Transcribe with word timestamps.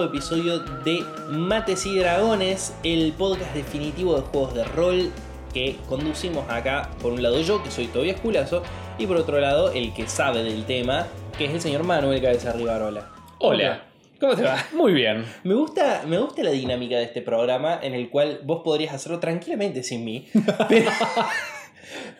nuevo 0.00 0.14
episodio 0.14 0.60
de 0.60 1.04
Mates 1.28 1.84
y 1.84 1.98
Dragones, 1.98 2.74
el 2.84 3.12
podcast 3.12 3.54
definitivo 3.54 4.16
de 4.16 4.22
juegos 4.22 4.54
de 4.54 4.64
rol 4.64 5.12
que 5.52 5.76
conducimos 5.90 6.48
acá, 6.48 6.88
por 7.02 7.12
un 7.12 7.22
lado 7.22 7.38
yo, 7.42 7.62
que 7.62 7.70
soy 7.70 7.86
Tobias 7.88 8.18
Culazo, 8.18 8.62
y 8.96 9.06
por 9.06 9.18
otro 9.18 9.40
lado 9.40 9.72
el 9.72 9.92
que 9.92 10.08
sabe 10.08 10.42
del 10.42 10.64
tema, 10.64 11.06
que 11.36 11.44
es 11.44 11.52
el 11.52 11.60
señor 11.60 11.82
Manuel 11.82 12.22
Cabeza 12.22 12.50
Rivarola. 12.52 13.10
Hola. 13.40 13.82
¿Cómo 14.18 14.34
te 14.34 14.42
va? 14.42 14.56
Muy 14.72 14.94
bien. 14.94 15.26
Me 15.44 15.52
gusta, 15.52 16.04
me 16.06 16.16
gusta 16.16 16.42
la 16.44 16.50
dinámica 16.52 16.96
de 16.96 17.04
este 17.04 17.20
programa 17.20 17.78
en 17.82 17.92
el 17.92 18.08
cual 18.08 18.40
vos 18.42 18.62
podrías 18.64 18.94
hacerlo 18.94 19.18
tranquilamente 19.18 19.82
sin 19.82 20.02
mí. 20.02 20.28
Pero, 20.70 20.90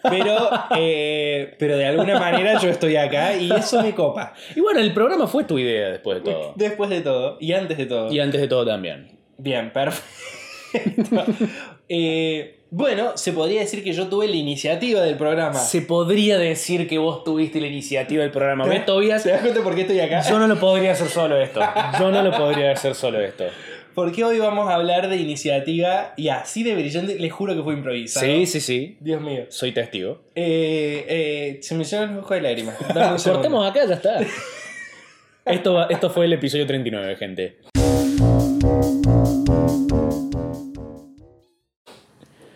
pero, 0.02 0.50
eh, 0.76 1.54
pero 1.58 1.76
de 1.76 1.86
alguna 1.86 2.18
manera 2.18 2.58
yo 2.58 2.68
estoy 2.68 2.96
acá 2.96 3.36
y 3.36 3.50
eso 3.52 3.82
me 3.82 3.94
copa. 3.94 4.34
Y 4.54 4.60
bueno, 4.60 4.80
el 4.80 4.92
programa 4.92 5.26
fue 5.26 5.44
tu 5.44 5.58
idea 5.58 5.90
después 5.90 6.22
de 6.22 6.30
todo. 6.30 6.52
Después 6.56 6.90
de 6.90 7.00
todo 7.00 7.36
y 7.40 7.52
antes 7.52 7.78
de 7.78 7.86
todo. 7.86 8.12
Y 8.12 8.20
antes 8.20 8.40
de 8.40 8.48
todo 8.48 8.66
también. 8.66 9.18
Bien, 9.38 9.72
perfecto. 9.72 11.24
Eh, 11.92 12.60
bueno, 12.70 13.16
se 13.16 13.32
podría 13.32 13.62
decir 13.62 13.82
que 13.82 13.92
yo 13.92 14.06
tuve 14.06 14.28
la 14.28 14.36
iniciativa 14.36 15.00
del 15.00 15.16
programa. 15.16 15.54
Se 15.54 15.82
podría 15.82 16.38
decir 16.38 16.86
que 16.86 16.98
vos 16.98 17.24
tuviste 17.24 17.60
la 17.60 17.66
iniciativa 17.66 18.22
del 18.22 18.30
programa. 18.30 18.64
¿Ves, 18.64 18.86
Tobias? 18.86 19.24
¿Te 19.24 19.30
das 19.30 19.40
cuenta 19.40 19.60
por 19.62 19.74
qué 19.74 19.80
estoy 19.80 19.98
acá? 19.98 20.22
Yo 20.22 20.38
no 20.38 20.46
lo 20.46 20.60
podría 20.60 20.92
hacer 20.92 21.08
solo 21.08 21.40
esto. 21.40 21.60
Yo 21.98 22.12
no 22.12 22.22
lo 22.22 22.30
podría 22.30 22.70
hacer 22.70 22.94
solo 22.94 23.20
esto. 23.20 23.46
Porque 23.94 24.24
hoy 24.24 24.38
vamos 24.38 24.68
a 24.70 24.74
hablar 24.76 25.08
de 25.08 25.16
iniciativa 25.16 26.14
y 26.16 26.28
así 26.28 26.62
de 26.62 26.74
brillante, 26.74 27.18
les 27.18 27.32
juro 27.32 27.54
que 27.56 27.62
fue 27.62 27.74
improvisado. 27.74 28.24
Sí, 28.24 28.46
sí, 28.46 28.60
sí. 28.60 28.96
Dios 29.00 29.20
mío. 29.20 29.46
Soy 29.48 29.72
testigo. 29.72 30.22
Eh, 30.34 31.04
eh, 31.08 31.58
se 31.62 31.74
me 31.74 31.82
hicieron 31.82 32.14
los 32.14 32.24
ojos 32.24 32.36
de 32.36 32.42
lágrimas. 32.42 32.76
Dame 32.94 33.12
un 33.12 33.18
segundo. 33.18 33.40
Cortemos 33.42 33.68
acá, 33.70 33.86
ya 33.86 33.94
está. 33.94 34.20
Esto, 35.44 35.74
va- 35.74 35.86
esto 35.90 36.10
fue 36.10 36.26
el 36.26 36.32
episodio 36.34 36.66
39, 36.66 37.16
gente. 37.16 37.56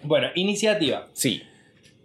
Bueno, 0.03 0.29
iniciativa. 0.35 1.09
Sí. 1.13 1.43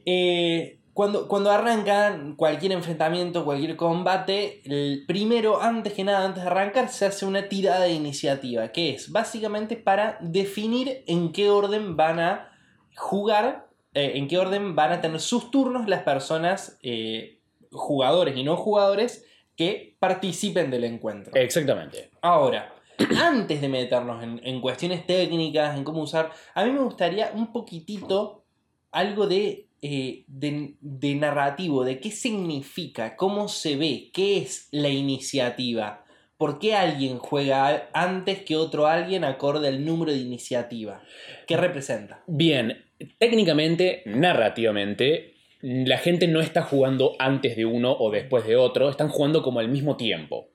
Eh, 0.05 0.78
cuando, 0.99 1.29
cuando 1.29 1.49
arranca 1.49 2.19
cualquier 2.35 2.73
enfrentamiento, 2.73 3.45
cualquier 3.45 3.77
combate, 3.77 4.59
el 4.65 5.05
primero, 5.07 5.61
antes 5.61 5.93
que 5.93 6.03
nada, 6.03 6.25
antes 6.25 6.43
de 6.43 6.49
arrancar, 6.49 6.89
se 6.89 7.05
hace 7.05 7.25
una 7.25 7.47
tirada 7.47 7.85
de 7.85 7.93
iniciativa, 7.93 8.73
que 8.73 8.95
es 8.95 9.09
básicamente 9.09 9.77
para 9.77 10.17
definir 10.19 11.05
en 11.07 11.31
qué 11.31 11.49
orden 11.49 11.95
van 11.95 12.19
a 12.19 12.51
jugar, 12.97 13.69
eh, 13.93 14.11
en 14.15 14.27
qué 14.27 14.39
orden 14.39 14.75
van 14.75 14.91
a 14.91 14.99
tener 14.99 15.21
sus 15.21 15.51
turnos 15.51 15.87
las 15.87 16.03
personas, 16.03 16.77
eh, 16.83 17.39
jugadores 17.71 18.35
y 18.35 18.43
no 18.43 18.57
jugadores, 18.57 19.25
que 19.55 19.95
participen 19.99 20.69
del 20.69 20.83
encuentro. 20.83 21.31
Exactamente. 21.33 22.11
Ahora, 22.19 22.75
antes 23.23 23.61
de 23.61 23.69
meternos 23.69 24.21
en, 24.21 24.41
en 24.43 24.59
cuestiones 24.59 25.07
técnicas, 25.07 25.77
en 25.77 25.85
cómo 25.85 26.01
usar, 26.01 26.33
a 26.53 26.65
mí 26.65 26.71
me 26.71 26.81
gustaría 26.81 27.31
un 27.33 27.53
poquitito 27.53 28.43
algo 28.91 29.27
de, 29.27 29.68
eh, 29.81 30.23
de, 30.27 30.73
de 30.81 31.15
narrativo, 31.15 31.83
de 31.83 31.99
qué 31.99 32.11
significa, 32.11 33.15
cómo 33.15 33.47
se 33.47 33.75
ve, 33.75 34.09
qué 34.13 34.37
es 34.37 34.67
la 34.71 34.89
iniciativa. 34.89 36.05
¿Por 36.37 36.57
qué 36.59 36.73
alguien 36.73 37.17
juega 37.17 37.89
antes 37.91 38.43
que 38.43 38.55
otro 38.55 38.87
alguien 38.87 39.25
acorde 39.25 39.67
al 39.67 39.85
número 39.85 40.13
de 40.13 40.19
iniciativa? 40.19 41.03
¿Qué 41.47 41.57
representa? 41.57 42.23
Bien, 42.27 42.85
técnicamente, 43.17 44.03
narrativamente, 44.05 45.33
la 45.61 45.97
gente 45.97 46.27
no 46.27 46.39
está 46.39 46.61
jugando 46.61 47.15
antes 47.19 47.57
de 47.57 47.65
uno 47.65 47.91
o 47.91 48.09
después 48.09 48.47
de 48.47 48.55
otro, 48.55 48.89
están 48.89 49.09
jugando 49.09 49.41
como 49.43 49.59
al 49.59 49.67
mismo 49.67 49.97
tiempo. 49.97 50.47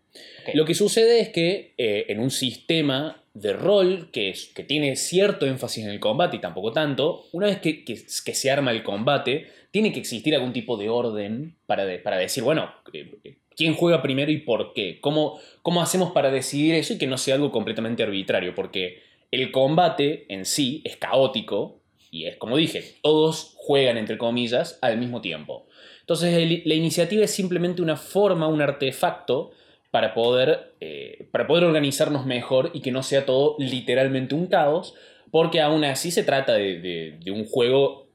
Lo 0.54 0.64
que 0.64 0.74
sucede 0.74 1.20
es 1.20 1.28
que 1.30 1.74
eh, 1.76 2.06
en 2.08 2.20
un 2.20 2.30
sistema 2.30 3.23
de 3.34 3.52
rol 3.52 4.10
que, 4.12 4.30
es- 4.30 4.46
que 4.54 4.62
tiene 4.64 4.96
cierto 4.96 5.44
énfasis 5.46 5.84
en 5.84 5.90
el 5.90 6.00
combate 6.00 6.36
y 6.36 6.40
tampoco 6.40 6.72
tanto, 6.72 7.26
una 7.32 7.46
vez 7.48 7.58
que, 7.58 7.84
que- 7.84 7.96
se 7.96 8.50
arma 8.50 8.70
el 8.70 8.82
combate, 8.82 9.48
tiene 9.70 9.92
que 9.92 9.98
existir 10.00 10.34
algún 10.34 10.52
tipo 10.52 10.76
de 10.76 10.88
orden 10.88 11.56
para, 11.66 11.84
para 12.02 12.16
decir, 12.16 12.44
bueno, 12.44 12.70
eh, 12.92 13.10
eh, 13.24 13.34
quién 13.56 13.74
juega 13.74 14.02
primero 14.02 14.30
y 14.30 14.38
por 14.38 14.72
qué, 14.72 15.00
¿Cómo, 15.00 15.38
cómo 15.62 15.82
hacemos 15.82 16.12
para 16.12 16.30
decidir 16.30 16.74
eso 16.76 16.94
y 16.94 16.98
que 16.98 17.06
no 17.08 17.18
sea 17.18 17.34
algo 17.34 17.50
completamente 17.50 18.02
arbitrario, 18.04 18.54
porque 18.54 19.02
el 19.32 19.50
combate 19.50 20.26
en 20.28 20.44
sí 20.44 20.80
es 20.84 20.96
caótico 20.96 21.80
y 22.12 22.26
es 22.26 22.36
como 22.36 22.56
dije, 22.56 22.94
todos 23.02 23.54
juegan 23.56 23.98
entre 23.98 24.16
comillas 24.16 24.78
al 24.80 24.98
mismo 24.98 25.20
tiempo. 25.20 25.66
Entonces 26.00 26.62
la 26.64 26.74
iniciativa 26.74 27.24
es 27.24 27.32
simplemente 27.32 27.82
una 27.82 27.96
forma, 27.96 28.46
un 28.46 28.62
artefacto 28.62 29.50
para 29.94 30.12
poder, 30.12 30.74
eh, 30.80 31.28
para 31.30 31.46
poder 31.46 31.62
organizarnos 31.62 32.26
mejor 32.26 32.72
y 32.74 32.80
que 32.80 32.90
no 32.90 33.04
sea 33.04 33.24
todo 33.26 33.54
literalmente 33.60 34.34
un 34.34 34.48
caos, 34.48 34.92
porque 35.30 35.60
aún 35.60 35.84
así 35.84 36.10
se 36.10 36.24
trata 36.24 36.54
de, 36.54 36.80
de- 36.80 37.18
de 37.24 37.30
un 37.30 37.44
juego 37.44 38.08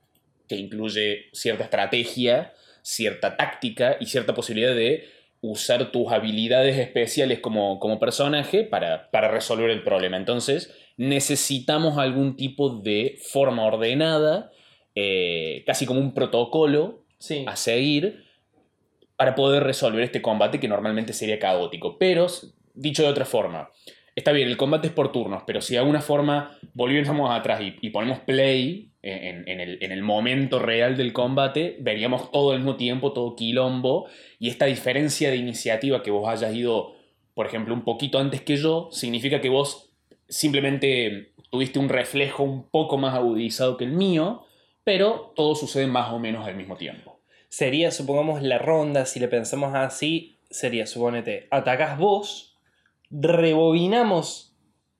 que 0.50 0.57
incluye 0.57 1.28
cierta 1.31 1.63
estrategia, 1.63 2.51
cierta 2.81 3.38
táctica 3.38 3.95
y 4.01 4.07
cierta 4.07 4.34
posibilidad 4.34 4.75
de 4.75 5.06
usar 5.40 5.90
tus 5.94 6.12
habilidades 6.12 6.78
especiales 6.78 7.40
como, 7.40 7.79
como 7.79 7.97
personaje 7.97 8.66
para, 8.66 9.09
para 9.09 9.29
resolver 9.31 9.69
el 9.69 9.81
problema. 9.81 10.17
Entonces 10.17 10.75
necesitamos 10.97 11.97
algún 11.97 12.35
tipo 12.35 12.72
de 12.81 13.17
forma 13.31 13.66
ordenada, 13.66 14.51
eh, 14.96 15.63
casi 15.66 15.85
como 15.85 16.01
un 16.01 16.13
protocolo 16.13 17.06
Sí. 17.19 17.46
a 17.47 17.56
seguir 17.56 18.25
para 19.19 19.35
poder 19.35 19.63
resolver 19.63 20.02
este 20.02 20.22
combate 20.22 20.62
que 20.62 20.69
normalmente 20.69 21.12
sería 21.12 21.40
caótico. 21.40 21.97
Pero, 21.97 22.28
dicho 22.74 23.03
de 23.03 23.09
otra 23.09 23.25
forma, 23.25 23.69
está 24.16 24.31
bien, 24.31 24.47
el 24.47 24.56
combate 24.56 24.88
es 24.88 24.94
por 24.94 25.12
turnos, 25.12 25.44
pero 25.46 25.59
si 25.59 25.74
de 25.74 25.80
alguna 25.80 26.00
forma 26.00 26.57
volviéramos 26.74 27.29
atrás 27.29 27.59
y, 27.59 27.75
y 27.81 27.90
ponemos 27.90 28.19
play 28.19 28.94
en, 29.02 29.91
el 29.91 30.02
momento 30.03 30.58
real 30.58 30.96
del 30.96 31.12
combate, 31.12 31.75
veríamos 31.81 32.31
todo 32.31 32.52
al 32.52 32.59
mismo 32.59 32.78
tiempo, 32.78 33.12
todo 33.12 33.35
quilombo, 33.35 34.08
y 34.40 34.47
esta 34.47 34.68
diferencia 34.68 35.29
de 35.29 35.35
iniciativa 35.35 36.02
que 36.02 36.12
vos 36.12 36.29
hayas 36.29 36.56
ido, 36.56 36.94
por 37.34 37.46
ejemplo, 37.46 37.74
un 37.74 37.84
poquito 37.84 38.19
antes 38.19 38.40
que 38.40 38.56
yo, 38.56 38.88
significa 38.94 39.41
que 39.41 39.50
vos 39.50 39.91
simplemente 40.29 41.34
tuviste 41.50 41.78
un 41.78 41.90
reflejo 41.90 42.44
un 42.44 42.69
poco 42.69 42.97
más 42.97 43.16
agudizado 43.16 43.75
que 43.75 43.84
el 43.84 43.91
mío, 43.91 44.46
pero 44.85 45.34
todo 45.35 45.56
sucede 45.56 45.88
más 45.88 46.13
o 46.13 46.19
menos 46.19 46.47
al 46.47 46.56
mismo 46.56 46.78
tiempo. 46.78 47.09
Sería, 47.50 47.92
supongamos, 47.92 48.42
la 48.44 48.58
ronda, 48.60 49.06
si 49.06 49.20
le 49.20 49.28
pensamos 49.28 49.74
así, 49.76 50.38
sería, 50.50 50.86
suponete, 50.86 51.48
atacás 51.52 51.98
vos, 51.98 52.56
rebobinamos 53.10 54.54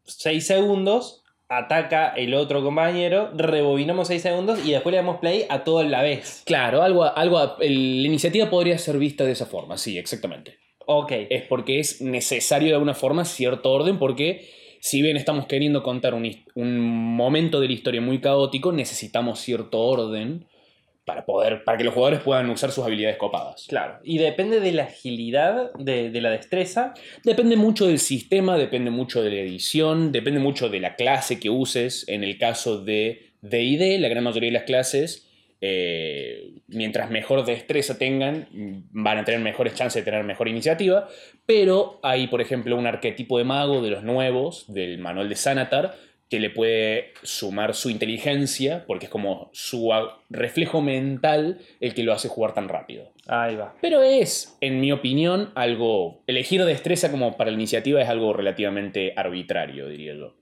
6 0.04 0.48
segundos, 0.48 1.24
ataca 1.48 2.09
el 2.09 2.34
otro 2.34 2.64
compañero, 2.64 3.32
rebobinamos 3.36 4.08
6 4.08 4.22
segundos 4.22 4.66
y 4.66 4.72
después 4.72 4.92
le 4.92 4.98
damos 4.98 5.18
play 5.20 5.46
a 5.50 5.64
todo 5.64 5.80
a 5.80 5.84
la 5.84 6.02
vez. 6.02 6.44
Claro, 6.46 6.82
algo, 6.82 7.04
algo, 7.04 7.58
el- 7.59 8.02
la 8.02 8.08
iniciativa 8.08 8.50
podría 8.50 8.78
ser 8.78 8.98
vista 8.98 9.24
de 9.26 9.32
esa 9.34 9.46
forma, 9.46 9.78
sí, 9.78 9.98
exactamente. 9.98 10.58
Ok. 10.86 11.12
Es 11.30 11.44
porque 11.44 11.80
es 11.80 12.02
necesario 12.02 12.70
de 12.70 12.74
alguna 12.76 12.96
forma 12.96 13.26
cierto 13.26 13.72
orden, 13.72 14.00
porque 14.00 14.50
si 14.80 15.02
bien 15.04 15.18
estamos 15.18 15.46
queriendo 15.46 15.84
contar 15.84 16.14
un, 16.16 16.28
un 16.56 16.80
momento 17.16 17.59
de 17.59 17.68
la 17.68 17.74
historia 17.74 18.02
muy 18.02 18.20
caótico, 18.20 18.72
necesitamos 18.72 19.40
cierto 19.40 19.80
orden 19.80 20.48
para, 21.09 21.25
poder, 21.25 21.64
para 21.64 21.75
que 21.75 21.84
los 21.84 21.96
jugadores 21.96 22.22
puedan 22.22 22.47
usar 22.52 22.72
sus 22.72 22.86
habilidades 22.86 23.18
copadas. 23.18 23.66
Claro. 23.68 23.97
Y 24.03 24.20
depende 24.20 24.59
de 24.59 24.72
la 24.72 24.84
agilidad, 24.84 25.74
de, 25.74 26.11
de 26.11 26.22
la 26.22 26.29
destreza. 26.29 26.94
Depende 27.23 27.56
mucho 27.56 27.88
del 27.88 27.97
sistema, 27.97 28.59
depende 28.59 28.91
mucho 28.91 29.23
de 29.23 29.32
la 29.32 29.38
edición, 29.38 30.11
depende 30.11 30.40
mucho 30.40 30.70
de 30.70 30.79
la 30.79 30.96
clase 30.96 31.40
que 31.40 31.50
uses. 31.50 32.08
En 32.08 32.23
el 32.23 32.38
caso 32.38 32.84
de 32.84 33.32
DD, 33.41 34.00
la 34.00 34.08
gran 34.08 34.23
mayoría 34.23 34.50
de 34.50 34.53
las 34.53 34.66
clases, 34.66 35.28
eh, 35.61 36.52
mientras 36.67 37.09
mejor 37.09 37.44
destreza 37.44 37.97
tengan, 37.97 38.47
mm, 38.52 39.03
van 39.03 39.17
a 39.17 39.26
tener 39.26 39.40
mejores 39.40 39.73
chances 39.73 40.06
de 40.06 40.11
tener 40.11 40.23
mejor 40.23 40.47
iniciativa. 40.47 41.08
Pero 41.47 42.00
hay, 42.03 42.28
por 42.28 42.40
ejemplo, 42.40 42.76
un 42.76 42.85
arquetipo 42.85 43.40
de 43.40 43.46
mago 43.46 43.82
de 43.82 43.90
los 43.90 44.03
nuevos, 44.03 44.72
del 44.72 45.00
manual 45.00 45.28
de 45.28 45.35
Sanatar, 45.35 45.96
que 46.29 46.40
le 46.40 46.49
puede 46.49 47.14
sumar 47.23 47.73
su 47.73 47.90
inteligencia, 47.90 48.85
porque 48.85 49.05
es 49.05 49.11
como 49.11 49.49
su 49.52 49.91
reflejo 50.29 50.81
mental 50.81 51.59
el 51.79 51.93
que 51.93 52.03
lo 52.03 52.14
hace 52.14 52.28
jugar 52.28 52.53
tan 52.53 52.70
rápido. 52.70 53.11
Ahí 53.28 53.55
va. 53.55 53.76
Pero 53.81 54.03
es, 54.03 54.58
en 54.61 54.79
mi 54.79 54.91
opinión, 54.91 55.52
algo. 55.55 56.22
Elegir 56.28 56.64
destreza 56.66 57.11
como 57.11 57.35
para 57.35 57.49
la 57.49 57.55
iniciativa 57.55 58.02
es 58.02 58.09
algo 58.09 58.34
relativamente 58.34 59.14
arbitrario, 59.16 59.87
diría 59.87 60.14
yo. 60.14 60.35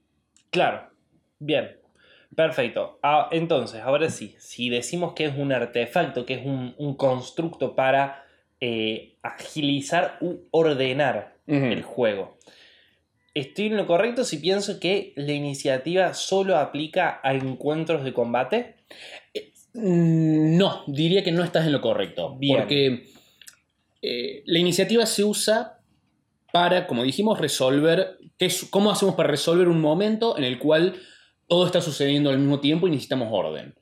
Claro. 0.50 0.90
Bien. 1.38 1.76
Perfecto. 2.36 2.98
Ah, 3.02 3.28
entonces, 3.32 3.80
ahora 3.80 4.10
sí, 4.10 4.34
si 4.38 4.68
decimos 4.68 5.14
que 5.14 5.24
es 5.24 5.36
un 5.36 5.52
artefacto, 5.52 6.26
que 6.26 6.34
es 6.34 6.44
un, 6.44 6.74
un 6.76 6.94
constructo 6.94 7.74
para 7.74 8.26
eh, 8.60 9.14
agilizar 9.22 10.18
u 10.20 10.40
ordenar 10.50 11.36
el 11.46 11.82
juego. 11.82 12.36
¿Estoy 13.34 13.66
en 13.66 13.76
lo 13.76 13.86
correcto 13.86 14.24
si 14.24 14.38
pienso 14.38 14.80
que 14.80 15.12
la 15.16 15.32
iniciativa 15.32 16.14
solo 16.14 16.56
aplica 16.56 17.20
a 17.22 17.34
encuentros 17.34 18.04
de 18.04 18.12
combate? 18.12 18.76
Mm, 19.74 20.56
No, 20.56 20.82
diría 20.86 21.22
que 21.22 21.32
no 21.32 21.44
estás 21.44 21.66
en 21.66 21.72
lo 21.72 21.80
correcto. 21.80 22.36
Bien. 22.36 22.56
Porque 22.58 23.06
Eh, 24.00 24.42
la 24.46 24.60
iniciativa 24.60 25.04
se 25.06 25.24
usa 25.24 25.80
para, 26.52 26.86
como 26.86 27.02
dijimos, 27.02 27.38
resolver. 27.40 28.16
¿qué 28.38 28.48
¿Cómo 28.70 28.92
hacemos 28.92 29.16
para 29.16 29.28
resolver 29.28 29.66
un 29.68 29.80
momento 29.80 30.38
en 30.38 30.44
el 30.44 30.58
cual 30.60 30.94
todo 31.48 31.66
está 31.66 31.80
sucediendo 31.80 32.30
al 32.30 32.38
mismo 32.38 32.60
tiempo 32.60 32.86
y 32.86 32.90
necesitamos 32.92 33.28
orden? 33.32 33.74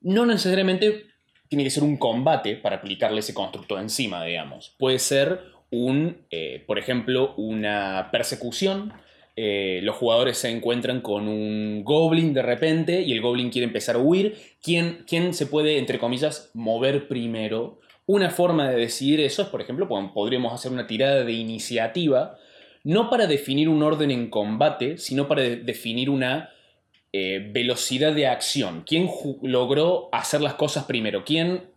No 0.00 0.26
necesariamente 0.26 1.06
tiene 1.48 1.62
que 1.62 1.70
ser 1.70 1.84
un 1.84 1.98
combate 1.98 2.56
para 2.56 2.76
aplicarle 2.76 3.20
ese 3.20 3.32
constructo 3.32 3.78
encima, 3.78 4.24
digamos. 4.24 4.74
Puede 4.76 4.98
ser 4.98 5.40
un, 5.70 6.18
eh, 6.30 6.62
por 6.66 6.78
ejemplo, 6.78 7.34
una 7.36 8.08
persecución. 8.12 8.92
Eh, 9.36 9.80
los 9.84 9.96
jugadores 9.96 10.36
se 10.38 10.50
encuentran 10.50 11.00
con 11.00 11.28
un 11.28 11.82
goblin 11.84 12.34
de 12.34 12.42
repente 12.42 13.02
y 13.02 13.12
el 13.12 13.20
goblin 13.20 13.50
quiere 13.50 13.66
empezar 13.66 13.96
a 13.96 14.00
huir. 14.00 14.36
¿Quién, 14.62 15.04
quién 15.06 15.32
se 15.32 15.46
puede, 15.46 15.78
entre 15.78 15.98
comillas, 15.98 16.50
mover 16.54 17.08
primero? 17.08 17.78
Una 18.06 18.30
forma 18.30 18.68
de 18.68 18.76
decidir 18.76 19.20
eso 19.20 19.42
es, 19.42 19.48
por 19.48 19.60
ejemplo, 19.60 19.88
pod- 19.88 20.12
podríamos 20.12 20.52
hacer 20.52 20.72
una 20.72 20.86
tirada 20.88 21.24
de 21.24 21.32
iniciativa, 21.32 22.36
no 22.82 23.08
para 23.08 23.26
definir 23.28 23.68
un 23.68 23.82
orden 23.82 24.10
en 24.10 24.28
combate, 24.30 24.98
sino 24.98 25.28
para 25.28 25.42
de- 25.42 25.56
definir 25.56 26.10
una 26.10 26.50
eh, 27.12 27.48
velocidad 27.52 28.12
de 28.12 28.26
acción. 28.26 28.82
¿Quién 28.84 29.08
logró 29.42 30.08
hacer 30.12 30.40
las 30.40 30.54
cosas 30.54 30.84
primero? 30.84 31.24
¿Quién 31.24 31.70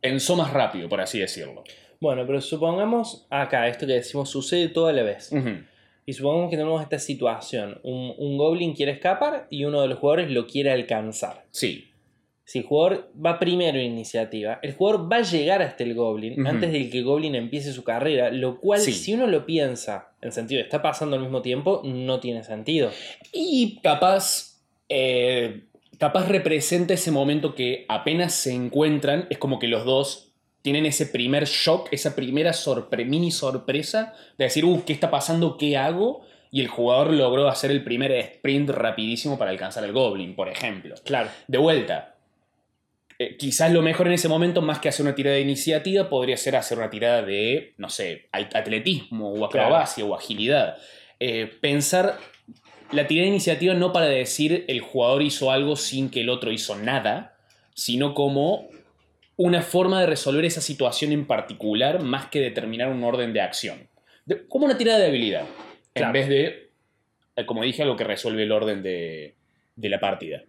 pensó 0.00 0.36
más 0.36 0.52
rápido, 0.52 0.88
por 0.88 1.00
así 1.00 1.18
decirlo? 1.18 1.64
Bueno, 2.04 2.24
pero 2.26 2.40
supongamos 2.42 3.26
acá, 3.30 3.66
esto 3.66 3.86
que 3.86 3.94
decimos 3.94 4.28
sucede 4.28 4.68
toda 4.68 4.92
la 4.92 5.02
vez. 5.02 5.32
Y 6.06 6.12
supongamos 6.12 6.50
que 6.50 6.56
tenemos 6.58 6.82
esta 6.82 6.98
situación. 6.98 7.80
Un, 7.82 8.12
un 8.18 8.36
goblin 8.36 8.74
quiere 8.74 8.92
escapar 8.92 9.46
y 9.48 9.64
uno 9.64 9.80
de 9.80 9.88
los 9.88 9.98
jugadores 9.98 10.30
lo 10.30 10.46
quiere 10.46 10.70
alcanzar. 10.70 11.44
Sí, 11.50 11.88
Si 12.46 12.58
el 12.58 12.66
jugador 12.66 13.10
va 13.24 13.38
primero 13.38 13.78
en 13.78 13.86
iniciativa, 13.86 14.58
el 14.62 14.74
jugador 14.74 15.10
va 15.10 15.16
a 15.16 15.22
llegar 15.22 15.62
hasta 15.62 15.82
el 15.82 15.94
goblin 15.94 16.46
antes 16.46 16.70
de 16.72 16.90
que 16.90 16.98
el 16.98 17.04
goblin 17.04 17.34
empiece 17.36 17.72
su 17.72 17.84
carrera, 17.84 18.30
lo 18.30 18.60
cual 18.60 18.80
Sí. 18.80 18.92
si 18.92 19.14
uno 19.14 19.26
lo 19.26 19.46
piensa 19.46 20.08
en 20.20 20.30
sentido 20.30 20.58
de 20.58 20.64
está 20.64 20.82
pasando 20.82 21.16
al 21.16 21.22
mismo 21.22 21.40
tiempo, 21.40 21.80
no 21.86 22.20
tiene 22.20 22.44
sentido. 22.44 22.90
Y 23.32 23.80
capaz, 23.82 24.60
eh, 24.90 25.62
capaz 25.98 26.28
representa 26.28 26.92
ese 26.92 27.10
momento 27.10 27.54
que 27.54 27.86
apenas 27.88 28.34
se 28.34 28.52
encuentran, 28.52 29.26
es 29.30 29.38
como 29.38 29.58
que 29.58 29.68
los 29.68 29.86
dos 29.86 30.33
tienen 30.64 30.86
ese 30.86 31.04
primer 31.04 31.44
shock, 31.44 31.88
esa 31.92 32.16
primera 32.16 32.52
sorpre- 32.52 33.04
mini 33.04 33.30
sorpresa 33.30 34.14
de 34.38 34.44
decir, 34.46 34.64
uh, 34.64 34.82
¿qué 34.86 34.94
está 34.94 35.10
pasando? 35.10 35.58
¿Qué 35.58 35.76
hago? 35.76 36.24
Y 36.50 36.62
el 36.62 36.68
jugador 36.68 37.12
logró 37.12 37.48
hacer 37.48 37.70
el 37.70 37.84
primer 37.84 38.10
sprint 38.12 38.70
rapidísimo 38.70 39.36
para 39.36 39.50
alcanzar 39.50 39.84
al 39.84 39.92
goblin, 39.92 40.34
por 40.34 40.48
ejemplo. 40.48 40.94
Claro. 41.04 41.28
De 41.48 41.58
vuelta, 41.58 42.14
eh, 43.18 43.36
quizás 43.36 43.72
lo 43.72 43.82
mejor 43.82 44.06
en 44.06 44.14
ese 44.14 44.26
momento, 44.28 44.62
más 44.62 44.78
que 44.78 44.88
hacer 44.88 45.04
una 45.04 45.14
tirada 45.14 45.36
de 45.36 45.42
iniciativa, 45.42 46.08
podría 46.08 46.38
ser 46.38 46.56
hacer 46.56 46.78
una 46.78 46.88
tirada 46.88 47.20
de, 47.20 47.74
no 47.76 47.90
sé, 47.90 48.28
atletismo 48.32 49.32
o 49.34 49.48
Claro. 49.50 49.66
acrobacia 49.66 50.02
o 50.06 50.14
agilidad. 50.14 50.78
Eh, 51.20 51.50
pensar 51.60 52.16
la 52.90 53.06
tirada 53.06 53.24
de 53.24 53.32
iniciativa 53.32 53.74
no 53.74 53.92
para 53.92 54.06
decir 54.06 54.64
el 54.68 54.80
jugador 54.80 55.22
hizo 55.22 55.50
algo 55.50 55.76
sin 55.76 56.08
que 56.08 56.22
el 56.22 56.30
otro 56.30 56.50
hizo 56.52 56.74
nada, 56.74 57.36
sino 57.74 58.14
como 58.14 58.68
una 59.36 59.62
forma 59.62 60.00
de 60.00 60.06
resolver 60.06 60.44
esa 60.44 60.60
situación 60.60 61.12
en 61.12 61.26
particular 61.26 62.02
más 62.02 62.26
que 62.28 62.40
determinar 62.40 62.88
un 62.90 63.02
orden 63.04 63.32
de 63.32 63.40
acción. 63.40 63.88
De- 64.26 64.46
como 64.46 64.64
una 64.66 64.76
tirada 64.78 64.98
de 65.00 65.06
habilidad, 65.06 65.46
Claro. 65.92 66.08
en 66.08 66.12
vez 66.12 66.28
de, 66.28 66.70
eh, 67.36 67.46
como 67.46 67.62
dije, 67.62 67.82
algo 67.82 67.96
que 67.96 68.04
resuelve 68.04 68.42
el 68.44 68.52
orden 68.52 68.82
de, 68.82 69.34
de 69.76 69.88
la 69.88 69.98
partida. 70.00 70.42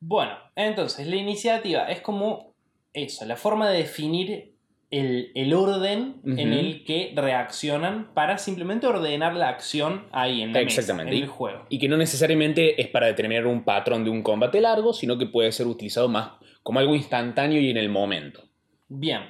Bueno, 0.00 0.38
entonces 0.54 1.06
la 1.06 1.16
iniciativa 1.16 1.84
es 1.88 2.00
como 2.00 2.54
eso, 2.92 3.24
la 3.26 3.36
forma 3.36 3.68
de 3.70 3.78
definir 3.78 4.52
el, 4.90 5.32
el 5.34 5.52
orden 5.52 6.16
en 6.24 6.52
el 6.52 6.82
que 6.84 7.12
reaccionan 7.14 8.14
para 8.14 8.38
simplemente 8.38 8.86
ordenar 8.86 9.34
la 9.34 9.50
acción 9.50 10.06
ahí 10.12 10.40
en 10.40 10.52
la 10.52 10.60
mesa, 10.60 10.80
Exactamente. 10.80 11.14
en 11.14 11.22
el 11.22 11.28
juego. 11.28 11.66
Y 11.68 11.78
que 11.78 11.88
no 11.88 11.96
necesariamente 11.98 12.80
es 12.80 12.88
para 12.88 13.06
determinar 13.06 13.46
un 13.46 13.64
patrón 13.64 14.04
de 14.04 14.10
un 14.10 14.22
combate 14.22 14.60
largo, 14.60 14.94
sino 14.94 15.18
que 15.18 15.26
puede 15.26 15.52
ser 15.52 15.66
utilizado 15.66 16.08
más 16.08 16.32
como 16.62 16.78
algo 16.80 16.94
instantáneo 16.94 17.60
y 17.60 17.70
en 17.70 17.76
el 17.76 17.90
momento. 17.90 18.48
Bien. 18.88 19.22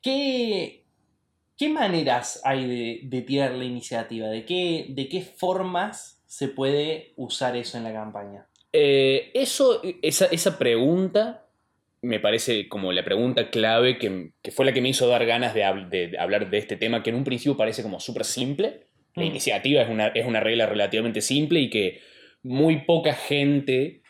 ¿Qué, 0.00 0.84
qué 1.56 1.68
maneras 1.68 2.40
hay 2.44 2.66
de, 2.66 3.00
de 3.04 3.22
tirar 3.22 3.52
la 3.52 3.64
iniciativa? 3.64 4.28
¿De 4.28 4.46
qué, 4.46 4.86
¿De 4.88 5.08
qué 5.08 5.20
formas 5.20 6.22
se 6.26 6.48
puede 6.48 7.12
usar 7.16 7.54
eso 7.56 7.76
en 7.76 7.84
la 7.84 7.92
campaña? 7.92 8.46
Eh, 8.72 9.30
eso, 9.34 9.82
esa, 10.00 10.26
esa 10.26 10.58
pregunta 10.58 11.41
me 12.02 12.20
parece 12.20 12.68
como 12.68 12.92
la 12.92 13.04
pregunta 13.04 13.48
clave 13.50 13.96
que, 13.98 14.32
que 14.42 14.50
fue 14.50 14.64
la 14.66 14.72
que 14.72 14.80
me 14.82 14.88
hizo 14.88 15.06
dar 15.08 15.24
ganas 15.24 15.54
de, 15.54 15.64
hab- 15.64 15.88
de- 15.88 16.08
de 16.08 16.18
hablar 16.18 16.50
de 16.50 16.58
este 16.58 16.76
tema, 16.76 17.02
que 17.02 17.10
en 17.10 17.16
un 17.16 17.24
principio 17.24 17.56
parece 17.56 17.82
como 17.82 18.00
súper 18.00 18.24
simple. 18.24 18.88
La 19.14 19.22
Mm. 19.24 19.26
iniciativa 19.26 19.82
es 19.82 19.88
una, 19.88 20.08
es 20.08 20.26
una 20.26 20.40
regla 20.40 20.66
relativamente 20.66 21.20
simple 21.20 21.60
y 21.60 21.70
que 21.70 22.00
muy 22.42 22.78
poca 22.84 23.14
gente 23.14 24.02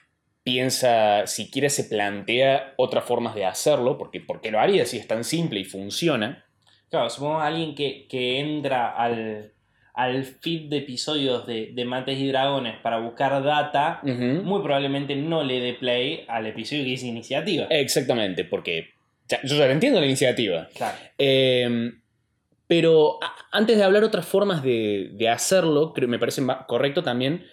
piensa, 0.43 1.27
siquiera 1.27 1.69
se 1.69 1.85
plantea 1.85 2.75
otras 2.77 3.05
formas 3.05 3.35
de 3.35 3.45
hacerlo, 3.45 3.97
porque 3.99 4.21
¿por 4.21 4.41
qué 4.41 4.51
lo 4.51 4.59
haría 4.61 4.87
si 4.87 4.97
es 4.99 5.07
tan 5.07 5.23
simple 5.25 5.61
y 5.61 5.65
funciona? 5.65 6.45
Claro, 6.91 7.09
supongamos 7.11 7.43
a 7.45 7.47
alguien 7.47 7.75
que, 7.75 8.07
que 8.09 8.41
entra 8.41 8.91
al, 8.91 9.52
al 9.95 10.25
feed 10.25 10.69
de 10.71 10.79
episodios 10.79 11.47
de, 11.47 11.71
de 11.75 11.85
Mates 11.85 12.19
y 12.19 12.29
Dragones 12.29 12.77
para 12.83 12.99
buscar 12.99 13.43
data, 13.43 14.01
muy 14.03 14.63
probablemente 14.63 15.15
no 15.17 15.43
le 15.45 15.61
dé 15.61 15.75
play 15.75 16.25
al 16.29 16.47
episodio 16.47 16.83
que 16.85 16.91
dice 16.91 17.07
iniciativa. 17.07 17.67
Exactamente, 17.69 18.45
porque 18.45 18.91
ya- 19.29 19.41
yo 19.45 19.57
ya 19.57 19.71
entiendo 19.71 20.01
la 20.01 20.07
iniciativa. 20.07 20.69
Claro. 20.75 20.97
Eh, 21.19 21.93
pero 22.67 23.19
antes 23.51 23.77
de 23.77 23.83
hablar 23.85 24.03
otras 24.03 24.25
formas 24.25 24.63
de, 24.63 25.11
de 25.13 25.29
hacerlo, 25.29 25.93
creo, 25.93 26.09
me 26.09 26.19
parece 26.19 26.43
correcto 26.67 27.03
también, 27.03 27.45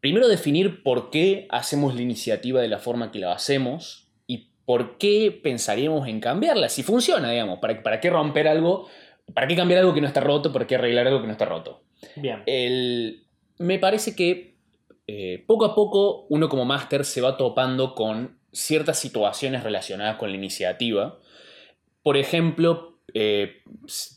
primero 0.00 0.28
definir 0.28 0.82
por 0.82 1.10
qué 1.10 1.46
hacemos 1.50 1.94
la 1.94 2.00
iniciativa 2.00 2.62
de 2.62 2.68
la 2.68 2.78
forma 2.78 3.10
que 3.12 3.18
la 3.18 3.32
hacemos 3.32 4.08
y 4.26 4.48
por 4.64 4.96
qué 4.96 5.38
pensaríamos 5.42 6.08
en 6.08 6.20
cambiarla, 6.20 6.70
si 6.70 6.82
funciona, 6.82 7.30
digamos, 7.30 7.58
para, 7.58 7.82
para 7.82 8.00
qué 8.00 8.08
romper 8.08 8.48
algo, 8.48 8.88
para 9.34 9.46
qué 9.46 9.56
cambiar 9.56 9.80
algo 9.80 9.94
que 9.94 10.00
no 10.00 10.06
está 10.06 10.20
roto, 10.20 10.52
para 10.52 10.66
qué 10.66 10.74
arreglar 10.76 11.06
algo 11.06 11.20
que 11.20 11.26
no 11.26 11.32
está 11.32 11.44
roto. 11.44 11.82
Bien. 12.16 12.42
El- 12.46 13.24
me 13.58 13.78
parece 13.78 14.14
que 14.16 14.54
eh, 15.06 15.44
poco 15.46 15.64
a 15.64 15.74
poco 15.74 16.26
uno 16.30 16.48
como 16.48 16.64
máster 16.64 17.04
se 17.04 17.20
va 17.20 17.36
topando 17.36 17.94
con 17.94 18.38
ciertas 18.52 18.98
situaciones 18.98 19.62
relacionadas 19.62 20.16
con 20.16 20.30
la 20.30 20.36
iniciativa. 20.36 21.18
Por 22.02 22.16
ejemplo, 22.16 22.98
eh, 23.12 23.62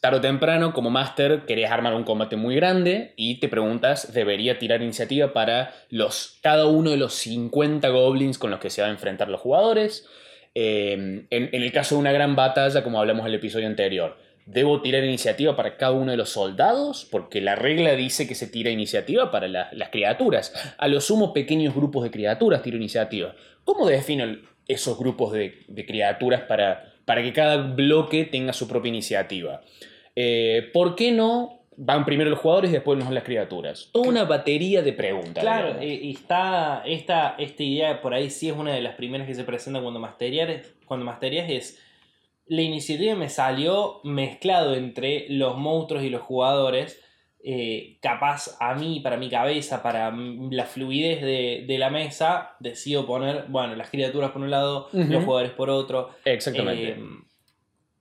tarde 0.02 0.20
o 0.20 0.22
temprano 0.22 0.72
como 0.72 0.90
máster 0.92 1.46
querés 1.46 1.72
armar 1.72 1.96
un 1.96 2.04
combate 2.04 2.36
muy 2.36 2.56
grande 2.56 3.14
y 3.18 3.40
te 3.40 3.50
preguntas, 3.50 4.14
¿debería 4.14 4.60
tirar 4.60 4.82
iniciativa 4.84 5.34
para 5.34 5.74
los, 5.90 6.38
cada 6.42 6.68
uno 6.68 6.92
de 6.92 6.98
los 6.98 7.14
50 7.16 7.90
goblins 7.90 8.38
con 8.38 8.52
los 8.52 8.60
que 8.60 8.70
se 8.70 8.82
van 8.82 8.92
a 8.92 8.94
enfrentar 8.94 9.30
los 9.30 9.42
jugadores? 9.42 10.08
Eh, 10.56 10.94
en, 10.94 11.28
en 11.30 11.62
el 11.62 11.72
caso 11.72 11.96
de 11.96 12.02
una 12.02 12.12
gran 12.12 12.36
batalla, 12.36 12.84
como 12.84 13.00
hablamos 13.00 13.24
en 13.24 13.30
el 13.30 13.36
episodio 13.36 13.66
anterior, 13.68 14.16
¿Debo 14.46 14.82
tirar 14.82 15.04
iniciativa 15.04 15.56
para 15.56 15.78
cada 15.78 15.94
uno 15.94 16.12
de 16.12 16.18
los 16.18 16.30
soldados? 16.30 17.08
Porque 17.10 17.40
la 17.42 17.56
regla 17.56 17.94
dice 17.96 18.28
que 18.28 18.36
se 18.36 18.48
tira 18.48 18.70
iniciativa 18.70 19.32
para 19.32 19.48
la- 19.48 19.70
las 19.72 19.90
criaturas. 19.90 20.54
A 20.78 20.88
lo 20.88 21.00
sumo, 21.02 21.34
pequeños 21.34 21.74
grupos 21.74 22.04
de 22.04 22.12
criaturas 22.12 22.62
tiro 22.62 22.78
iniciativa. 22.78 23.36
¿Cómo 23.64 23.88
defino 23.88 24.26
esos 24.68 24.98
grupos 24.98 25.32
de, 25.32 25.60
de 25.68 25.86
criaturas 25.86 26.42
para, 26.42 26.94
para 27.06 27.22
que 27.24 27.32
cada 27.34 27.58
bloque 27.58 28.26
tenga 28.26 28.52
su 28.54 28.68
propia 28.68 28.90
iniciativa? 28.90 29.62
Eh, 30.16 30.70
¿Por 30.74 30.96
qué 30.96 31.12
no 31.12 31.60
van 31.76 32.06
primero 32.06 32.30
los 32.30 32.40
jugadores 32.40 32.70
y 32.70 32.74
después 32.74 33.00
las 33.10 33.24
criaturas? 33.24 33.90
Toda 33.92 34.08
una 34.10 34.26
batería 34.26 34.82
de 34.82 34.94
preguntas. 34.94 35.42
Claro, 35.44 35.78
eh, 35.80 36.00
y 36.04 36.12
está 36.12 36.84
esta, 36.86 37.36
esta 37.40 37.64
idea 37.64 38.02
por 38.02 38.14
ahí 38.14 38.30
sí 38.30 38.50
es 38.50 38.56
una 38.56 38.74
de 38.74 38.82
las 38.82 38.96
primeras 38.96 39.26
que 39.26 39.34
se 39.34 39.44
presenta 39.44 39.82
cuando 39.82 40.00
masterías, 40.00 40.68
cuando 40.86 41.06
masterías 41.06 41.50
es 41.50 41.83
la 42.56 42.62
iniciativa 42.62 43.16
me 43.16 43.30
salió 43.30 44.00
mezclado 44.04 44.76
entre 44.76 45.26
los 45.30 45.58
monstruos 45.58 46.04
y 46.04 46.10
los 46.10 46.22
jugadores. 46.22 47.00
eh, 47.46 47.98
capaz 48.02 48.56
a 48.62 48.74
mí, 48.74 49.02
para 49.02 49.18
mi 49.18 49.30
cabeza, 49.30 49.84
para 49.84 50.12
la 50.12 50.66
fluidez 50.66 51.22
de, 51.22 51.66
de 51.68 51.78
la 51.78 51.90
mesa, 51.90 52.56
decido 52.60 53.06
poner, 53.06 53.46
bueno, 53.50 53.76
las 53.76 53.90
criaturas 53.90 54.32
por 54.32 54.42
un 54.42 54.50
lado, 54.50 54.88
los 54.94 55.26
jugadores 55.26 55.52
por 55.52 55.70
otro. 55.70 56.12
Exactamente. 56.24 56.92
Eh, 56.92 57.04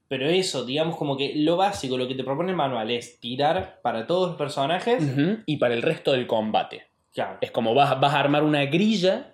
pero 0.07 0.29
eso, 0.29 0.65
digamos 0.65 0.97
como 0.97 1.17
que 1.17 1.33
lo 1.35 1.57
básico, 1.57 1.99
lo 1.99 2.07
que 2.07 2.15
te 2.15 2.23
propone 2.23 2.51
el 2.51 2.57
manual 2.57 2.91
es 2.91 3.19
tirar 3.19 3.81
para 3.83 4.07
todos 4.07 4.29
los 4.29 4.37
personajes. 4.39 5.03
Y 5.47 5.57
para 5.57 5.75
el 5.75 5.83
resto 5.83 6.13
del 6.13 6.27
combate. 6.27 6.85
Claro. 7.13 7.39
Es 7.41 7.51
como 7.51 7.75
vas, 7.75 7.99
vas 7.99 8.15
a 8.15 8.21
armar 8.21 8.45
una 8.45 8.65
grilla, 8.67 9.33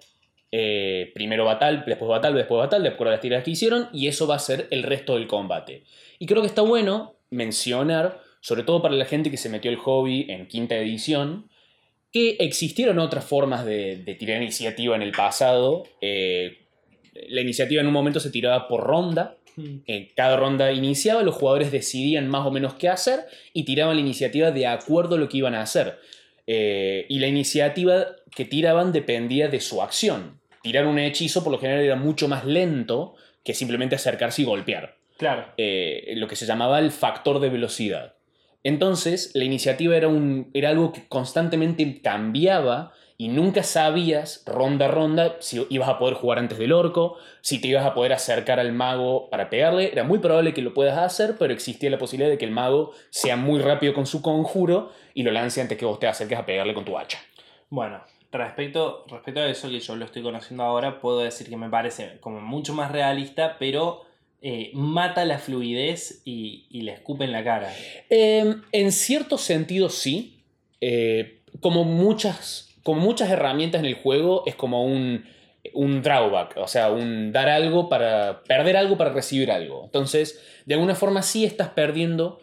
eh, 0.51 1.11
primero 1.15 1.45
batal, 1.45 1.85
después 1.87 2.09
batal, 2.09 2.35
después 2.35 2.59
batal, 2.59 2.83
de 2.83 2.91
acuerdo 2.91 3.11
a 3.11 3.15
las 3.15 3.21
tiradas 3.21 3.45
que 3.45 3.53
hicieron, 3.53 3.89
y 3.93 4.09
eso 4.09 4.27
va 4.27 4.37
a 4.37 4.41
ser 4.41 4.67
el 4.71 4.83
resto 4.83 5.15
del 5.15 5.27
combate. 5.27 5.85
Y 6.19 6.27
creo 6.27 6.43
que 6.43 6.49
está 6.49 6.63
bueno 6.63 7.15
mencionar, 7.31 8.21
sobre 8.41 8.63
todo 8.63 8.83
para 8.83 8.95
la 8.95 9.05
gente 9.05 9.31
que 9.31 9.37
se 9.37 9.49
metió 9.49 9.71
el 9.71 9.77
hobby 9.77 10.27
en 10.29 10.47
quinta 10.47 10.77
edición, 10.77 11.49
que 12.13 12.37
existieron 12.41 12.99
otras 12.99 13.25
formas 13.25 13.65
de, 13.65 13.97
de 13.97 14.15
tirar 14.15 14.43
iniciativa 14.43 14.97
en 14.97 15.03
el 15.03 15.13
pasado. 15.13 15.85
Eh, 16.01 16.59
la 17.29 17.43
iniciativa 17.43 17.81
en 17.83 17.87
un 17.87 17.93
momento 17.93 18.19
se 18.19 18.31
tiraba 18.31 18.67
por 18.67 18.83
ronda, 18.83 19.39
Mm. 19.59 19.79
En 19.87 20.09
cada 20.15 20.37
ronda 20.37 20.73
iniciaba, 20.73 21.23
los 21.23 21.35
jugadores 21.35 21.73
decidían 21.73 22.29
más 22.29 22.47
o 22.47 22.51
menos 22.51 22.75
qué 22.75 22.89
hacer 22.89 23.27
y 23.53 23.65
tiraban 23.65 23.97
la 23.97 24.01
iniciativa 24.01 24.53
de 24.53 24.67
acuerdo 24.67 25.17
a 25.17 25.19
lo 25.19 25.29
que 25.29 25.39
iban 25.39 25.55
a 25.55 25.63
hacer. 25.63 25.99
Eh, 26.47 27.07
y 27.09 27.19
la 27.19 27.27
iniciativa 27.27 28.07
que 28.35 28.45
tiraban 28.45 28.93
dependía 28.93 29.49
de 29.49 29.61
su 29.61 29.83
acción. 29.83 30.38
Tirar 30.63 30.87
un 30.87 30.99
hechizo 30.99 31.43
por 31.43 31.53
lo 31.53 31.59
general 31.59 31.83
era 31.83 31.97
mucho 31.97 32.29
más 32.29 32.45
lento 32.45 33.15
que 33.45 33.55
simplemente 33.55 33.97
acercarse 33.97 34.43
y 34.43 34.45
golpear. 34.45 34.97
Claro. 35.17 35.47
Eh, 35.57 36.15
lo 36.17 36.29
que 36.29 36.37
se 36.37 36.47
llamaba 36.47 36.79
el 36.79 36.91
factor 36.91 37.41
de 37.41 37.49
velocidad. 37.49 38.15
Entonces, 38.63 39.31
la 39.35 39.45
iniciativa 39.45 39.97
era, 39.97 40.09
un, 40.09 40.51
era 40.53 40.71
algo 40.71 40.93
que 40.93 41.07
constantemente 41.09 42.01
cambiaba 42.03 42.93
y 43.17 43.29
nunca 43.29 43.65
sabías, 43.65 44.45
ronda 44.47 44.87
a 44.87 44.89
ronda, 44.89 45.37
si 45.41 45.67
ibas 45.71 45.89
a 45.89 45.99
poder 45.99 46.15
jugar 46.15 46.39
antes 46.39 46.57
del 46.57 46.73
orco, 46.73 47.17
si 47.41 47.61
te 47.61 47.67
ibas 47.67 47.85
a 47.85 47.93
poder 47.93 48.13
acercar 48.13 48.61
al 48.61 48.73
mago 48.73 49.29
para 49.29 49.51
pegarle. 49.51 49.91
Era 49.91 50.05
muy 50.05 50.21
probable 50.21 50.55
que 50.55 50.63
lo 50.63 50.73
puedas 50.73 50.97
hacer, 50.97 51.35
pero 51.37 51.53
existía 51.53 51.91
la 51.91 51.99
posibilidad 51.99 52.31
de 52.31 52.39
que 52.39 52.45
el 52.45 52.53
mago 52.53 52.93
sea 53.11 53.37
muy 53.37 53.61
rápido 53.61 53.93
con 53.93 54.07
su 54.07 54.23
conjuro 54.23 54.93
y 55.15 55.25
lo 55.25 55.33
lance 55.33 55.61
antes 55.61 55.77
que 55.77 55.85
vos 55.85 55.99
te 55.99 56.07
acerques 56.07 56.39
a 56.39 56.47
pegarle 56.47 56.75
con 56.75 56.85
tu 56.85 56.97
hacha. 56.97 57.19
Bueno, 57.71 58.03
respecto, 58.33 59.05
respecto 59.09 59.41
a 59.41 59.47
eso 59.47 59.69
que 59.69 59.81
yo 59.81 59.97
lo 59.97 60.05
estoy 60.05 60.23
conociendo 60.23 60.63
ahora, 60.63 61.01
puedo 61.01 61.21
decir 61.21 61.49
que 61.49 61.57
me 61.57 61.69
parece 61.69 62.19
como 62.21 62.41
mucho 62.41 62.75
más 62.75 62.93
realista, 62.93 63.57
pero 63.59 64.03
eh, 64.41 64.71
mata 64.75 65.25
la 65.25 65.39
fluidez 65.39 66.23
y, 66.25 66.67
le 66.71 66.93
escupe 66.93 67.25
en 67.25 67.33
la 67.33 67.43
cara. 67.43 67.73
Eh, 68.11 68.55
en 68.73 68.93
cierto 68.93 69.39
sentido, 69.39 69.89
sí. 69.89 70.43
Eh, 70.81 71.41
como, 71.61 71.85
muchas, 71.85 72.77
como 72.83 73.01
muchas 73.01 73.31
herramientas 73.31 73.81
en 73.81 73.87
el 73.87 73.95
juego, 73.95 74.45
es 74.47 74.55
como 74.55 74.85
un, 74.85 75.25
un 75.73 76.03
drawback, 76.03 76.57
o 76.57 76.69
sea, 76.69 76.91
un 76.91 77.33
dar 77.33 77.49
algo 77.49 77.89
para. 77.89 78.43
perder 78.45 78.77
algo 78.77 78.97
para 78.97 79.13
recibir 79.13 79.51
algo. 79.51 79.85
Entonces, 79.85 80.41
de 80.67 80.75
alguna 80.75 80.95
forma, 80.95 81.23
sí 81.23 81.45
estás 81.45 81.71
perdiendo 81.71 82.41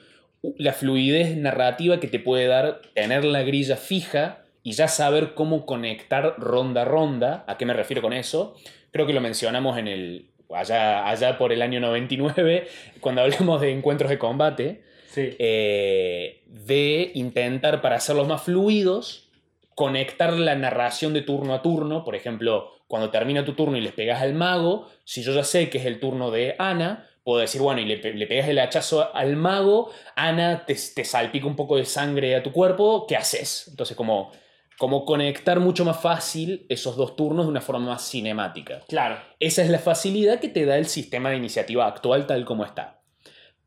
la 0.58 0.74
fluidez 0.74 1.38
narrativa 1.38 2.00
que 2.00 2.08
te 2.08 2.20
puede 2.20 2.48
dar 2.48 2.82
tener 2.94 3.24
la 3.24 3.44
grilla 3.44 3.78
fija 3.78 4.45
y 4.66 4.72
ya 4.72 4.88
saber 4.88 5.36
cómo 5.36 5.68
conectar 5.68 6.34
ronda 6.40 6.82
a 6.82 6.86
ronda. 6.86 7.44
¿A 7.48 7.56
qué 7.56 7.68
me 7.68 7.74
refiero 7.74 8.02
con 8.02 8.14
eso? 8.14 8.56
Creo 8.92 9.06
que 9.06 9.14
lo 9.14 9.22
mencionamos 9.22 9.78
en 9.78 9.88
el. 9.88 10.32
Allá, 10.50 11.08
allá 11.08 11.38
por 11.38 11.54
el 11.54 11.62
año 11.62 11.80
99, 11.80 12.68
cuando 13.00 13.22
hablamos 13.22 13.62
de 13.62 13.72
encuentros 13.72 14.10
de 14.10 14.18
combate, 14.18 14.84
Sí. 15.08 15.36
eh, 15.38 16.42
de 16.48 17.12
intentar, 17.14 17.80
para 17.84 17.98
hacerlos 17.98 18.28
más 18.28 18.42
fluidos, 18.42 19.30
conectar 19.76 20.34
la 20.34 20.56
narración 20.56 21.14
de 21.14 21.22
turno 21.22 21.54
a 21.54 21.62
turno. 21.62 22.04
Por 22.04 22.16
ejemplo, 22.16 22.72
cuando 22.88 23.12
termina 23.12 23.46
tu 23.46 23.54
turno 23.54 23.78
y 23.78 23.82
les 23.82 23.94
pegas 23.94 24.20
al 24.24 24.34
mago, 24.34 24.90
si 25.04 25.22
yo 25.22 25.32
ya 25.32 25.44
sé 25.44 25.70
que 25.70 25.78
es 25.78 25.86
el 25.86 26.00
turno 26.00 26.32
de 26.32 26.56
Ana, 26.58 27.08
puedo 27.24 27.40
decir, 27.40 27.62
bueno, 27.62 27.82
y 27.82 27.86
le, 27.86 27.98
le 27.98 28.26
pegas 28.28 28.50
el 28.50 28.58
hachazo 28.58 29.14
al 29.16 29.36
mago, 29.36 29.92
Ana 30.16 30.66
te, 30.66 30.74
te 30.74 31.04
salpica 31.06 31.46
un 31.46 31.56
poco 31.56 31.78
de 31.78 31.86
sangre 31.86 32.36
a 32.36 32.42
tu 32.42 32.52
cuerpo, 32.52 33.06
¿qué 33.08 33.16
haces? 33.16 33.68
Entonces, 33.70 33.96
como, 33.96 34.32
como 34.78 35.06
conectar 35.06 35.60
mucho 35.60 35.86
más 35.86 36.02
fácil 36.02 36.66
esos 36.70 36.98
dos 36.98 37.16
turnos 37.16 37.46
de 37.46 37.52
una 37.52 37.62
forma 37.62 37.86
más 37.86 38.10
cinemática. 38.10 38.82
Claro. 38.88 39.18
Esa 39.40 39.64
es 39.64 39.70
la 39.70 39.80
facilidad 39.80 40.40
que 40.40 40.50
te 40.50 40.66
da 40.66 40.78
el 40.78 40.86
sistema 40.86 41.30
de 41.30 41.38
iniciativa 41.38 41.88
actual 41.88 42.28
tal 42.28 42.44
como 42.46 42.66
está. 42.66 43.02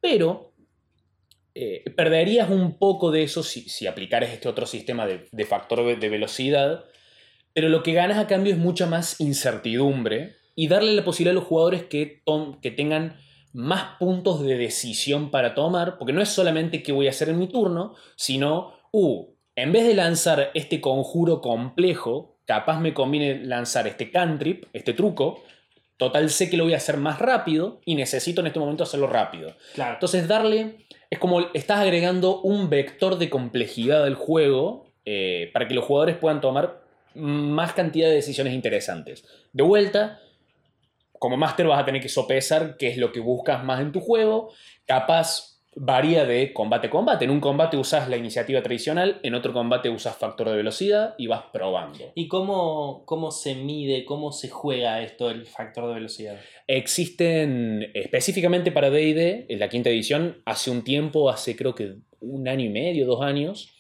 Pero 0.01 0.53
eh, 1.55 1.85
perderías 1.97 2.51
un 2.51 2.79
poco 2.79 3.11
de 3.11 3.23
eso 3.23 3.43
si, 3.43 3.69
si 3.69 3.87
aplicaras 3.87 4.31
este 4.31 4.49
otro 4.49 4.67
sistema 4.67 5.07
de, 5.07 5.29
de 5.33 5.45
factor 5.45 5.99
de- 5.99 6.09
velocidad, 6.09 6.85
pero 7.53 7.69
lo 7.69 7.83
que 7.83 7.95
ganas 7.95 8.19
a 8.19 8.27
cambio 8.27 8.53
es 8.53 8.59
mucha 8.59 8.87
más 8.87 9.21
incertidumbre 9.21 10.37
y 10.55 10.69
darle 10.69 10.93
la 10.93 11.05
posibilidad 11.05 11.37
a 11.37 11.41
los 11.41 11.49
jugadores 11.49 11.85
que, 11.85 12.23
que 12.63 12.71
tengan 12.71 13.17
más 13.53 13.97
puntos 13.99 14.43
de 14.43 14.57
decisión 14.57 15.31
para 15.31 15.55
tomar, 15.55 15.99
porque 15.99 16.13
no 16.13 16.21
es 16.21 16.29
solamente 16.29 16.83
qué 16.83 16.93
voy 16.93 17.07
a 17.07 17.11
hacer 17.11 17.31
en 17.31 17.39
mi 17.39 17.49
turno, 17.49 17.95
sino, 18.15 18.75
uh, 18.93 19.27
en 19.63 19.73
vez 19.73 19.85
de 19.89 19.95
lanzar 19.95 20.53
este 20.55 20.81
conjuro 20.81 21.41
complejo, 21.41 22.37
capaz 22.45 22.79
me 22.79 22.95
conviene 22.95 23.45
lanzar 23.45 23.89
este 23.89 24.09
cantrip, 24.13 24.67
este 24.73 24.93
truco, 24.93 25.43
total 25.97 26.31
sé 26.31 26.49
que 26.49 26.57
lo 26.57 26.63
voy 26.63 26.75
a 26.75 26.77
hacer 26.77 26.97
más 26.97 27.19
rápido 27.19 27.81
y 27.85 27.97
necesito 27.97 28.41
en 28.41 28.47
este 28.47 28.61
momento 28.61 28.85
hacerlo 28.85 29.09
rápido. 29.09 29.57
Claro. 29.75 29.95
Entonces 29.95 30.29
darle, 30.29 30.87
es 31.11 31.19
como 31.19 31.41
estás 31.55 31.81
agregando 31.81 32.41
un 32.41 32.71
vector 32.71 33.19
de 33.19 33.29
complejidad 33.29 34.05
al 34.05 34.15
juego 34.15 34.93
eh, 35.05 35.51
para 35.53 35.67
que 35.67 35.75
los 35.75 35.85
jugadores 35.85 36.17
puedan 36.17 36.41
tomar 36.41 36.81
más 37.15 37.73
cantidad 37.73 38.09
de 38.09 38.15
decisiones 38.15 38.55
interesantes. 38.55 39.25
De 39.53 39.65
vuelta, 39.65 40.21
como 41.19 41.37
máster 41.37 41.67
vas 41.67 41.83
a 41.83 41.85
tener 41.85 42.01
que 42.01 42.09
sopesar 42.09 42.77
qué 42.77 42.87
es 42.87 42.97
lo 42.97 43.11
que 43.11 43.19
buscas 43.19 43.65
más 43.65 43.81
en 43.81 43.91
tu 43.91 43.99
juego. 43.99 44.53
Capaz 44.87 45.58
varía 45.81 46.25
de 46.25 46.53
combate 46.53 46.89
a 46.89 46.91
combate. 46.91 47.25
En 47.25 47.31
un 47.31 47.41
combate 47.41 47.77
usas 47.77 48.09
la 48.09 48.17
iniciativa 48.17 48.63
tradicional, 48.63 49.21
en 49.23 49.35
otro 49.35 49.53
combate 49.53 49.89
usas 49.89 50.17
factor 50.17 50.51
de 50.51 50.57
velocidad 50.57 51.15
y 51.19 51.29
vas 51.29 51.45
probando. 51.53 52.13
¿Y 52.15 52.27
cómo, 52.27 53.05
cómo 53.07 53.31
se 53.31 53.55
mide, 53.55 54.05
cómo 54.05 54.33
se 54.33 54.49
juega 54.49 55.01
esto, 55.03 55.31
el 55.31 55.47
factor 55.47 55.89
de 55.89 55.95
velocidad? 55.95 56.37
Existen 56.67 57.91
específicamente 57.95 58.73
para 58.73 58.91
DD, 58.91 59.47
en 59.49 59.59
la 59.61 59.69
quinta 59.69 59.89
edición, 59.89 60.43
hace 60.45 60.71
un 60.71 60.83
tiempo, 60.83 61.31
hace 61.31 61.55
creo 61.55 61.75
que 61.75 61.95
un 62.21 62.49
año 62.49 62.65
y 62.65 62.71
medio, 62.71 63.07
dos 63.07 63.23
años, 63.23 63.73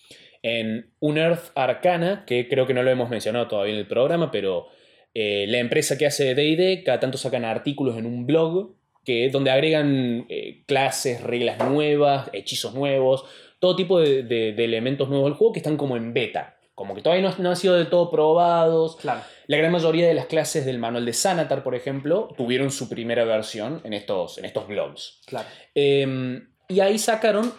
en 0.43 0.93
Unearth 1.01 1.51
Arcana, 1.57 2.25
que 2.27 2.49
creo 2.49 2.67
que 2.69 2.75
no 2.75 2.85
lo 2.85 2.91
hemos 2.91 3.11
mencionado 3.11 3.49
todavía 3.49 3.75
en 3.75 3.81
el 3.81 3.89
programa, 3.89 4.31
pero 4.31 4.69
eh, 5.15 5.47
la 5.49 5.59
empresa 5.59 5.99
que 5.99 6.07
hace 6.07 6.33
DD, 6.37 6.85
cada 6.85 7.01
tanto 7.01 7.19
sacan 7.19 7.45
artículos 7.45 7.99
en 7.99 8.07
un 8.07 8.25
blog 8.25 8.78
que, 9.09 9.31
donde 9.31 9.51
agregan 9.51 10.27
eh, 10.29 10.65
clases, 10.67 11.23
reglas 11.23 11.57
nuevas, 11.67 12.29
hechizos 12.35 12.75
nuevos, 12.75 13.25
todo 13.59 13.75
tipo 13.75 13.99
de, 13.99 14.23
de- 14.23 14.53
de 14.53 14.65
elementos 14.65 15.09
nuevos 15.09 15.31
del 15.31 15.39
juego 15.39 15.55
que 15.55 15.61
están 15.61 15.79
como 15.79 15.97
en 15.97 16.13
beta. 16.13 16.57
Como 16.75 16.95
que 16.95 17.01
todavía 17.01 17.27
no, 17.29 17.35
no 17.39 17.49
han 17.49 17.57
sido 17.57 17.75
del 17.75 17.89
todo 17.89 18.11
probados. 18.11 18.97
Claro. 18.97 19.23
La 19.47 19.57
gran 19.57 19.73
mayoría 19.73 20.07
de 20.07 20.13
las 20.15 20.27
clases 20.27 20.67
del 20.67 20.79
manual 20.79 21.07
de 21.07 21.13
Sanatar, 21.15 21.63
por 21.65 21.75
ejemplo, 21.75 22.29
tuvieron 22.37 22.71
su 22.71 22.89
primera 22.89 23.25
versión 23.25 23.81
en 23.83 23.95
estos, 23.95 24.37
en 24.39 24.45
estos 24.45 24.69
blogs. 24.69 25.23
Claro. 25.27 25.49
Eh, 25.75 26.43
y 26.69 26.81
ahí 26.81 26.99
sacaron 26.99 27.51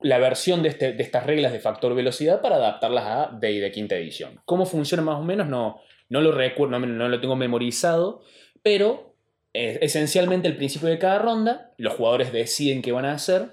la 0.00 0.18
versión 0.18 0.62
de, 0.62 0.70
este- 0.70 0.94
de 0.94 1.02
estas 1.02 1.26
reglas 1.26 1.52
de 1.52 1.60
factor 1.60 1.94
velocidad 1.94 2.40
para 2.40 2.56
adaptarlas 2.56 3.04
a 3.04 3.38
Day 3.40 3.58
de 3.60 3.70
quinta 3.70 3.96
edición. 3.96 4.40
¿Cómo 4.46 4.66
funciona 4.66 5.02
más 5.02 5.20
o 5.20 5.22
menos? 5.22 5.46
No, 5.46 5.80
no 6.08 6.20
lo 6.20 6.32
recuerdo, 6.32 6.78
no, 6.80 7.08
lo 7.08 7.20
tengo 7.20 7.36
memorizado, 7.36 8.22
pero 8.62 9.13
esencialmente 9.54 10.48
al 10.48 10.56
principio 10.56 10.88
de 10.88 10.98
cada 10.98 11.18
ronda, 11.18 11.72
los 11.78 11.94
jugadores 11.94 12.32
deciden 12.32 12.82
qué 12.82 12.92
van 12.92 13.04
a 13.04 13.12
hacer 13.12 13.52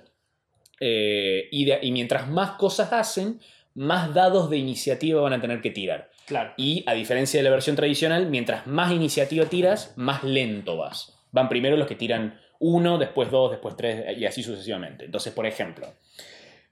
eh, 0.79 1.47
y, 1.51 1.65
de- 1.65 1.79
y 1.81 1.91
mientras 1.91 2.27
más 2.27 2.51
cosas 2.51 2.91
hacen, 2.91 3.39
más 3.75 4.13
dados 4.13 4.49
de 4.49 4.57
iniciativa 4.57 5.21
van 5.21 5.33
a 5.33 5.41
tener 5.41 5.61
que 5.61 5.69
tirar. 5.69 6.09
Claro. 6.25 6.53
Y 6.57 6.83
a 6.87 6.93
diferencia 6.93 7.39
de 7.39 7.43
la 7.43 7.49
versión 7.49 7.75
tradicional, 7.75 8.27
mientras 8.27 8.67
más 8.67 8.91
iniciativa 8.91 9.45
tiras, 9.45 9.93
más 9.95 10.23
lento 10.23 10.77
vas. 10.77 11.17
Van 11.31 11.49
primero 11.49 11.77
los 11.77 11.87
que 11.87 11.95
tiran 11.95 12.39
uno, 12.59 12.97
después 12.97 13.31
dos, 13.31 13.51
después 13.51 13.75
tres 13.75 14.17
y 14.17 14.25
así 14.25 14.43
sucesivamente. 14.43 15.05
Entonces, 15.05 15.33
por 15.33 15.45
ejemplo, 15.45 15.93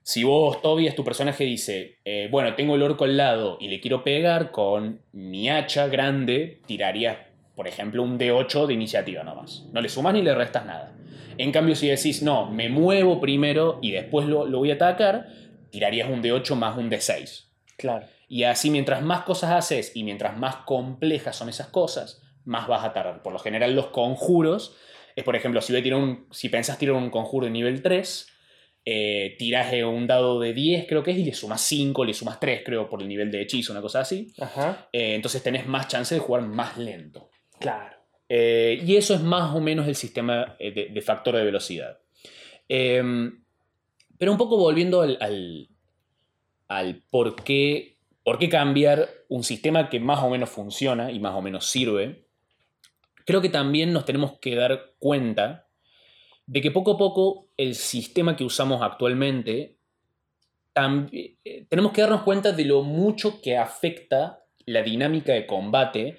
si 0.02 0.24
vos, 0.24 0.60
Tobias, 0.62 0.94
tu 0.94 1.04
personaje 1.04 1.44
dice, 1.44 1.98
eh, 2.04 2.28
bueno, 2.30 2.54
tengo 2.54 2.74
el 2.74 2.82
orco 2.82 3.04
al 3.04 3.16
lado 3.16 3.58
y 3.60 3.68
le 3.68 3.80
quiero 3.80 4.02
pegar 4.02 4.50
con 4.50 5.02
mi 5.12 5.50
hacha 5.50 5.88
grande, 5.88 6.60
tirarías, 6.66 7.16
por 7.60 7.68
ejemplo, 7.68 8.02
un 8.02 8.18
D8 8.18 8.64
de 8.64 8.72
iniciativa 8.72 9.22
nomás. 9.22 9.66
No 9.70 9.82
le 9.82 9.90
sumas 9.90 10.14
ni 10.14 10.22
le 10.22 10.34
restas 10.34 10.64
nada. 10.64 10.94
En 11.36 11.52
cambio, 11.52 11.76
si 11.76 11.88
decís, 11.88 12.22
no, 12.22 12.50
me 12.50 12.70
muevo 12.70 13.20
primero 13.20 13.78
y 13.82 13.90
después 13.90 14.26
lo, 14.26 14.46
lo 14.46 14.60
voy 14.60 14.70
a 14.70 14.76
atacar, 14.76 15.28
tirarías 15.68 16.08
un 16.08 16.22
D8 16.22 16.54
más 16.54 16.78
un 16.78 16.90
D6. 16.90 17.50
Claro. 17.76 18.06
Y 18.28 18.44
así 18.44 18.70
mientras 18.70 19.02
más 19.02 19.24
cosas 19.24 19.50
haces 19.50 19.92
y 19.94 20.04
mientras 20.04 20.38
más 20.38 20.56
complejas 20.64 21.36
son 21.36 21.50
esas 21.50 21.66
cosas, 21.66 22.22
más 22.46 22.66
vas 22.66 22.82
a 22.82 22.94
tardar. 22.94 23.22
Por 23.22 23.34
lo 23.34 23.38
general 23.38 23.74
los 23.74 23.88
conjuros 23.88 24.74
es, 25.14 25.22
por 25.22 25.36
ejemplo, 25.36 25.60
si, 25.60 25.74
voy 25.74 25.80
a 25.80 25.84
tirar 25.84 26.00
un, 26.00 26.28
si 26.30 26.48
pensás 26.48 26.78
tirar 26.78 26.94
un 26.94 27.10
conjuro 27.10 27.44
de 27.44 27.52
nivel 27.52 27.82
3, 27.82 28.26
eh, 28.86 29.36
tirás 29.38 29.70
eh, 29.74 29.84
un 29.84 30.06
dado 30.06 30.40
de 30.40 30.54
10 30.54 30.86
creo 30.88 31.02
que 31.02 31.10
es 31.10 31.18
y 31.18 31.24
le 31.24 31.34
sumas 31.34 31.60
5, 31.60 32.06
le 32.06 32.14
sumas 32.14 32.40
3 32.40 32.62
creo 32.64 32.88
por 32.88 33.02
el 33.02 33.08
nivel 33.08 33.30
de 33.30 33.42
hechizo, 33.42 33.72
una 33.74 33.82
cosa 33.82 34.00
así. 34.00 34.32
Ajá. 34.40 34.88
Eh, 34.94 35.14
entonces 35.14 35.42
tenés 35.42 35.66
más 35.66 35.88
chance 35.88 36.14
de 36.14 36.20
jugar 36.22 36.40
más 36.42 36.78
lento. 36.78 37.29
Claro. 37.60 37.96
Eh, 38.28 38.82
y 38.84 38.96
eso 38.96 39.14
es 39.14 39.20
más 39.20 39.54
o 39.54 39.60
menos 39.60 39.86
el 39.86 39.94
sistema 39.94 40.56
eh, 40.58 40.90
de, 40.92 41.02
factor 41.02 41.36
de 41.36 41.44
velocidad. 41.44 41.98
Eh, 42.68 43.02
pero 44.18 44.32
un 44.32 44.38
poco 44.38 44.56
volviendo 44.56 45.02
al, 45.02 45.16
al, 45.20 45.68
al 46.68 47.02
por, 47.10 47.36
qué, 47.42 47.98
por 48.22 48.38
qué 48.38 48.48
cambiar 48.48 49.08
un 49.28 49.44
sistema 49.44 49.88
que 49.88 50.00
más 50.00 50.22
o 50.22 50.30
menos 50.30 50.50
funciona 50.50 51.10
y 51.10 51.20
más 51.20 51.34
o 51.34 51.42
menos 51.42 51.66
sirve, 51.66 52.26
creo 53.24 53.40
que 53.40 53.48
también 53.48 53.92
nos 53.92 54.04
tenemos 54.04 54.38
que 54.40 54.54
dar 54.54 54.94
cuenta 54.98 55.68
de 56.46 56.60
que 56.60 56.70
poco 56.70 56.92
a 56.92 56.98
poco 56.98 57.48
el 57.56 57.76
sistema 57.76 58.36
que 58.36 58.44
usamos 58.44 58.82
actualmente, 58.82 59.76
eh, 60.74 61.66
tenemos 61.68 61.92
que 61.92 62.00
darnos 62.00 62.22
cuenta 62.22 62.52
de 62.52 62.64
lo 62.64 62.82
mucho 62.82 63.40
que 63.40 63.56
afecta 63.56 64.44
la 64.66 64.82
dinámica 64.82 65.32
de 65.32 65.46
combate 65.46 66.18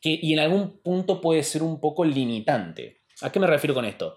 que, 0.00 0.18
y 0.20 0.32
en 0.32 0.38
algún 0.40 0.80
punto 0.82 1.20
puede 1.20 1.42
ser 1.42 1.62
un 1.62 1.80
poco 1.80 2.04
limitante. 2.04 3.02
¿A 3.22 3.30
qué 3.30 3.38
me 3.40 3.46
refiero 3.46 3.74
con 3.74 3.84
esto? 3.84 4.16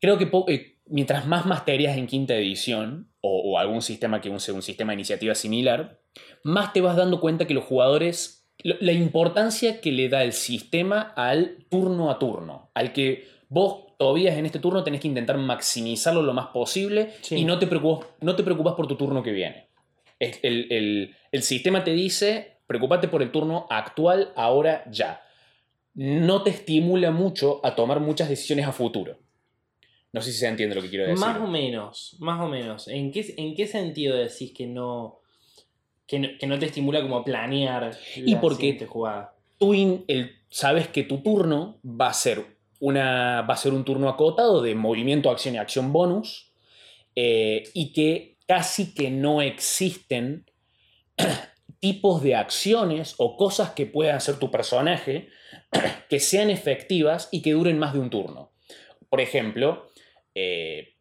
Creo 0.00 0.18
que 0.18 0.30
eh, 0.52 0.76
mientras 0.86 1.26
más 1.26 1.46
masterías 1.46 1.96
en 1.96 2.06
quinta 2.06 2.34
edición, 2.36 3.10
o, 3.20 3.40
o 3.54 3.58
algún 3.58 3.82
sistema 3.82 4.20
que 4.20 4.30
use 4.30 4.52
un 4.52 4.62
sistema 4.62 4.92
de 4.92 4.96
iniciativa 4.96 5.34
similar, 5.34 6.00
más 6.42 6.72
te 6.72 6.80
vas 6.80 6.96
dando 6.96 7.20
cuenta 7.20 7.46
que 7.46 7.54
los 7.54 7.64
jugadores, 7.64 8.48
la 8.62 8.92
importancia 8.92 9.80
que 9.80 9.92
le 9.92 10.08
da 10.08 10.22
el 10.22 10.32
sistema 10.32 11.00
al 11.16 11.66
turno 11.68 12.10
a 12.10 12.18
turno, 12.18 12.70
al 12.74 12.92
que 12.92 13.26
vos 13.48 13.96
todavía 13.98 14.36
en 14.38 14.44
este 14.46 14.58
turno 14.58 14.84
tenés 14.84 15.00
que 15.00 15.08
intentar 15.08 15.38
maximizarlo 15.38 16.22
lo 16.22 16.34
más 16.34 16.48
posible 16.48 17.12
Sí. 17.22 17.36
y 17.36 17.44
no 17.44 17.58
te, 17.58 17.66
preocupas, 17.66 18.08
no 18.20 18.36
te 18.36 18.42
preocupas 18.44 18.74
por 18.74 18.86
tu 18.86 18.96
turno 18.96 19.22
que 19.22 19.32
viene. 19.32 19.68
El, 20.18 20.66
el- 20.70 21.16
el 21.32 21.42
sistema 21.42 21.82
te 21.84 21.92
dice, 21.92 22.55
preocupate 22.66 23.08
por 23.08 23.22
el 23.22 23.30
turno 23.30 23.66
actual, 23.70 24.32
ahora, 24.36 24.84
ya. 24.90 25.22
No 25.94 26.42
te 26.42 26.50
estimula 26.50 27.10
mucho 27.10 27.60
a 27.64 27.74
tomar 27.74 28.00
muchas 28.00 28.28
decisiones 28.28 28.66
a 28.66 28.72
futuro. 28.72 29.18
No 30.12 30.20
sé 30.20 30.32
si 30.32 30.38
se 30.38 30.46
entiende 30.48 30.74
lo 30.74 30.82
que 30.82 30.88
quiero 30.90 31.04
decir. 31.06 31.18
Más 31.20 31.38
o 31.40 31.46
menos, 31.46 32.16
más 32.20 32.40
o 32.42 32.48
menos. 32.48 32.88
¿En 32.88 33.10
qué, 33.12 33.34
en 33.36 33.54
qué 33.54 33.66
sentido 33.66 34.16
decís 34.16 34.52
que 34.52 34.66
no, 34.66 35.20
que 36.06 36.18
no, 36.18 36.28
que 36.38 36.46
no 36.46 36.58
te 36.58 36.66
estimula 36.66 37.02
como 37.02 37.16
a 37.18 37.24
planear 37.24 37.96
Y 38.14 38.32
la 38.34 38.40
porque- 38.40 38.78
jugada? 38.86 39.34
Tú 39.58 39.72
in- 39.74 40.04
el- 40.08 40.32
sabes 40.50 40.88
que 40.88 41.02
tu 41.02 41.18
turno 41.22 41.80
va 41.84 42.08
a 42.08 42.12
ser 42.14 42.44
una 42.78 43.40
va 43.42 43.54
a 43.54 43.56
ser 43.56 43.72
un 43.72 43.84
turno 43.84 44.08
acotado 44.10 44.60
de 44.60 44.74
movimiento, 44.74 45.30
acción 45.30 45.54
y 45.54 45.58
acción 45.58 45.92
bonus 45.94 46.52
eh, 47.14 47.64
y 47.72 47.92
que 47.94 48.36
casi 48.46 48.92
que 48.94 49.10
no 49.10 49.40
existen 49.40 50.44
tipos 51.80 52.22
de 52.22 52.34
acciones 52.34 53.14
o 53.18 53.36
cosas 53.36 53.70
que 53.70 53.86
pueda 53.86 54.16
hacer 54.16 54.38
tu 54.38 54.50
personaje 54.50 55.28
que 56.08 56.20
sean 56.20 56.50
efectivas 56.50 57.28
y 57.30 57.42
que 57.42 57.52
duren 57.52 57.78
más 57.78 57.92
de 57.92 58.00
un 58.00 58.10
turno. 58.10 58.52
Por 59.08 59.20
ejemplo, 59.20 59.86
eh, 60.34 60.94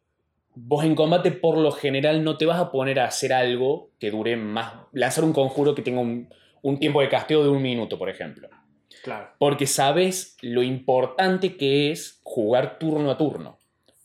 vos 0.54 0.86
en 0.86 0.96
combate 0.96 1.32
por 1.32 1.58
lo 1.58 1.72
general 1.72 2.24
no 2.24 2.38
te 2.38 2.46
vas 2.46 2.60
a 2.60 2.72
poner 2.72 3.00
a 3.00 3.06
hacer 3.06 3.34
algo 3.34 3.92
que 4.00 4.12
dure 4.12 4.36
más, 4.36 4.74
lanzar 4.94 5.24
un 5.24 5.34
conjuro 5.34 5.76
que 5.76 5.82
tenga 5.82 6.02
un, 6.02 6.30
un 6.62 6.80
tiempo 6.80 7.02
de 7.02 7.10
casteo 7.10 7.44
de 7.44 7.50
un 7.50 7.62
minuto, 7.62 7.98
por 7.98 8.10
ejemplo. 8.10 8.50
Claro. 9.04 9.30
Porque 9.38 9.68
sabes 9.68 10.38
lo 10.42 10.64
importante 10.64 11.58
que 11.58 11.92
es 11.92 12.20
jugar 12.24 12.80
turno 12.80 13.12
a 13.12 13.18
turno. 13.18 13.60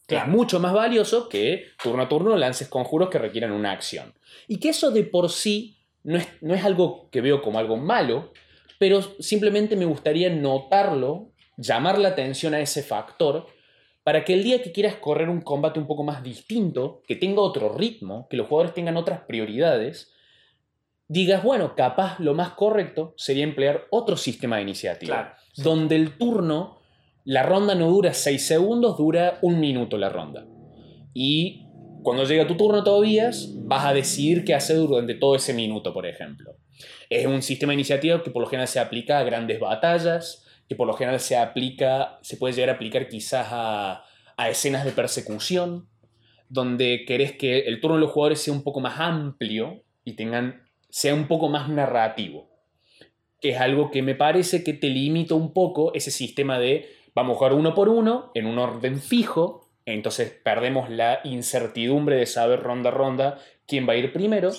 Claro. 0.07 0.27
Es 0.27 0.31
mucho 0.31 0.61
más 0.61 0.73
valioso 0.73 1.29
que 1.29 1.69
turno 1.83 2.03
a 2.03 2.09
turno 2.09 2.37
lances 2.37 2.69
conjuros 2.69 3.09
que 3.09 3.19
requieran 3.19 3.53
una 3.53 3.71
acción. 3.73 4.13
Y 4.47 4.59
que 4.59 4.71
eso 4.71 4.91
de 4.91 5.05
por 5.05 5.31
sí 5.31 5.80
no 6.05 6.19
es, 6.19 6.29
no 6.41 6.55
es 6.55 6.65
algo 6.65 7.09
que 7.11 7.21
veo 7.21 7.43
como 7.43 7.59
algo 7.59 7.77
malo, 7.77 8.33
pero 8.79 9.03
simplemente 9.21 9.77
me 9.77 9.85
gustaría 9.85 10.31
notarlo, 10.31 11.33
llamar 11.57 11.99
la 11.99 12.09
atención 12.09 12.55
a 12.55 12.61
ese 12.61 12.83
factor, 12.83 13.47
para 14.03 14.25
que 14.25 14.33
el 14.33 14.43
día 14.43 14.63
que 14.63 14.73
quieras 14.73 14.97
correr 14.97 15.29
un 15.29 15.43
combate 15.43 15.79
un 15.79 15.87
poco 15.87 16.03
más 16.03 16.23
distinto, 16.23 17.03
que 17.07 17.17
tenga 17.17 17.43
otro 17.43 17.75
ritmo, 17.77 18.27
que 18.31 18.37
los 18.37 18.47
jugadores 18.49 18.73
tengan 18.75 18.97
otras 18.97 19.21
prioridades, 19.21 20.11
digas, 21.07 21.43
bueno, 21.43 21.75
capaz 21.77 22.19
lo 22.19 22.35
más 22.35 22.51
correcto 22.51 23.15
sería 23.17 23.45
emplear 23.45 23.87
otro 23.91 24.17
sistema 24.17 24.57
de 24.57 24.63
iniciativa 24.63 25.17
Claro. 25.17 25.35
donde 25.57 25.97
el 25.97 26.17
turno, 26.17 26.79
la 27.25 27.43
ronda 27.43 27.75
no 27.75 27.91
dura 27.91 28.15
6 28.15 28.47
segundos, 28.47 28.97
dura 28.97 29.39
un 29.43 29.61
minuto 29.61 29.99
la 29.99 30.09
ronda. 30.09 30.47
Y 31.13 31.67
cuando 32.03 32.25
llega 32.25 32.47
tu 32.47 32.57
turno 32.57 32.83
todavía, 32.83 33.31
vas 33.63 33.85
a 33.85 33.95
decidir 33.95 34.45
qué 34.45 34.55
hacer 34.55 34.77
durante 34.77 35.15
todo 35.15 35.35
ese 35.35 35.53
minuto, 35.55 35.93
por 35.93 36.07
ejemplo. 36.07 36.57
Es 37.09 37.27
un 37.27 37.43
sistema 37.43 37.71
de 37.71 37.75
iniciativa 37.75 38.23
que 38.23 38.31
por 38.31 38.43
lo 38.43 38.49
general 38.49 38.69
se 38.69 38.81
aplica 38.81 39.19
a 39.19 39.25
grandes 39.25 39.61
batallas, 39.61 40.47
que 40.69 40.77
por 40.77 40.87
lo 40.87 40.95
general 40.95 41.21
se 41.21 41.37
aplica, 41.37 42.19
se 42.23 42.37
puede 42.37 42.55
llegar 42.55 42.71
a 42.71 42.75
aplicar 42.75 43.09
quizás 43.09 43.49
a, 43.51 44.05
a 44.37 44.49
escenas 44.49 44.85
de 44.85 44.93
persecución, 44.93 45.89
donde 46.49 47.05
querés 47.07 47.33
que 47.33 47.61
el 47.61 47.81
turno 47.81 47.97
de 47.97 48.03
los 48.03 48.11
jugadores 48.13 48.41
sea 48.41 48.55
un 48.55 48.63
poco 48.63 48.81
más 48.81 48.99
amplio 48.99 49.83
y 50.05 50.15
tengan, 50.15 50.63
sea 50.89 51.15
un 51.15 51.29
poco 51.29 51.49
más 51.49 51.69
narrativo 51.69 52.51
que 53.41 53.51
es 53.51 53.61
algo 53.61 53.91
que 53.91 54.03
me 54.03 54.15
parece 54.15 54.63
que 54.63 54.75
te 54.75 54.89
limita 54.89 55.35
un 55.35 55.53
poco 55.53 55.93
ese 55.95 56.11
sistema 56.11 56.59
de 56.59 56.89
vamos 57.15 57.35
a 57.35 57.39
jugar 57.39 57.55
uno 57.55 57.75
por 57.75 57.89
uno 57.89 58.31
en 58.35 58.47
un 58.47 58.59
orden 58.59 59.01
fijo, 59.01 59.60
entonces 59.87 60.31
perdemos 60.45 60.91
la 60.91 61.21
incertidumbre 61.25 62.17
de 62.17 62.27
saber 62.27 62.61
ronda 62.61 62.91
a 62.91 62.93
ronda 62.93 63.39
quién 63.67 63.89
va 63.89 63.95
a 63.95 63.97
ir 63.97 64.13
primero. 64.13 64.51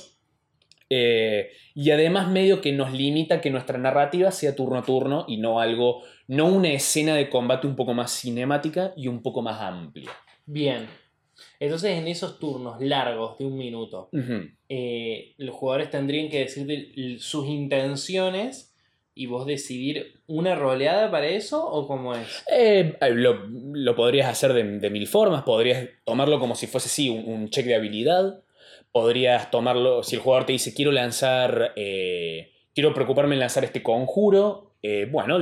Eh, 0.94 1.52
y 1.74 1.92
además 1.92 2.30
medio 2.30 2.60
que 2.60 2.74
nos 2.74 2.92
limita 2.92 3.40
que 3.40 3.50
nuestra 3.50 3.78
narrativa 3.78 4.30
sea 4.32 4.58
turno 4.58 4.80
a 4.80 4.84
turno 4.84 5.24
y 5.28 5.38
no 5.38 5.62
algo, 5.62 6.04
no 6.28 6.48
una 6.48 6.74
escena 6.74 7.16
de 7.16 7.30
combate 7.30 7.66
un 7.66 7.78
poco 7.78 7.94
más 7.94 8.12
cinemática 8.12 8.94
y 8.98 9.08
un 9.08 9.22
poco 9.22 9.42
más 9.42 9.62
amplia. 9.62 10.12
Bien. 10.46 10.88
Entonces, 11.62 11.98
en 11.98 12.08
esos 12.08 12.40
turnos 12.40 12.82
largos 12.82 13.38
de 13.38 13.46
un 13.46 13.58
minuto, 13.58 14.10
eh, 14.68 15.34
los 15.38 15.56
jugadores 15.56 15.90
tendrían 15.90 16.30
que 16.30 16.40
decirte 16.40 16.92
l- 16.96 17.20
sus 17.20 17.48
intenciones 17.48 18.71
y 19.14 19.26
vos 19.26 19.46
decidir 19.46 20.22
una 20.28 20.56
roleada 20.56 21.12
para 21.12 21.28
eso 21.28 21.66
o 21.66 21.88
cómo 21.88 22.16
es. 22.16 22.44
Eh, 22.52 22.98
lo, 23.12 23.46
lo 23.74 23.96
podrías 23.96 24.30
hacer 24.30 24.54
de, 24.54 24.64
de 24.80 24.90
mil 24.90 25.08
formas. 25.08 25.44
Podrías 25.44 25.90
tomarlo 26.06 26.40
como 26.40 26.56
si 26.56 26.68
fuese 26.68 26.90
sí, 26.90 27.10
un, 27.10 27.26
un 27.28 27.50
check 27.50 27.66
de 27.66 27.76
habilidad. 27.76 28.42
Podrías 28.92 29.52
tomarlo, 29.52 30.04
si 30.04 30.16
el 30.16 30.22
jugador 30.22 30.46
te 30.46 30.54
dice 30.54 30.74
quiero 30.74 30.92
lanzar, 30.92 31.74
eh, 31.76 32.52
quiero 32.74 32.94
preocuparme 32.94 33.36
en 33.36 33.40
lanzar 33.40 33.64
este 33.64 33.82
conjuro, 33.82 34.76
eh, 34.82 35.08
bueno, 35.10 35.40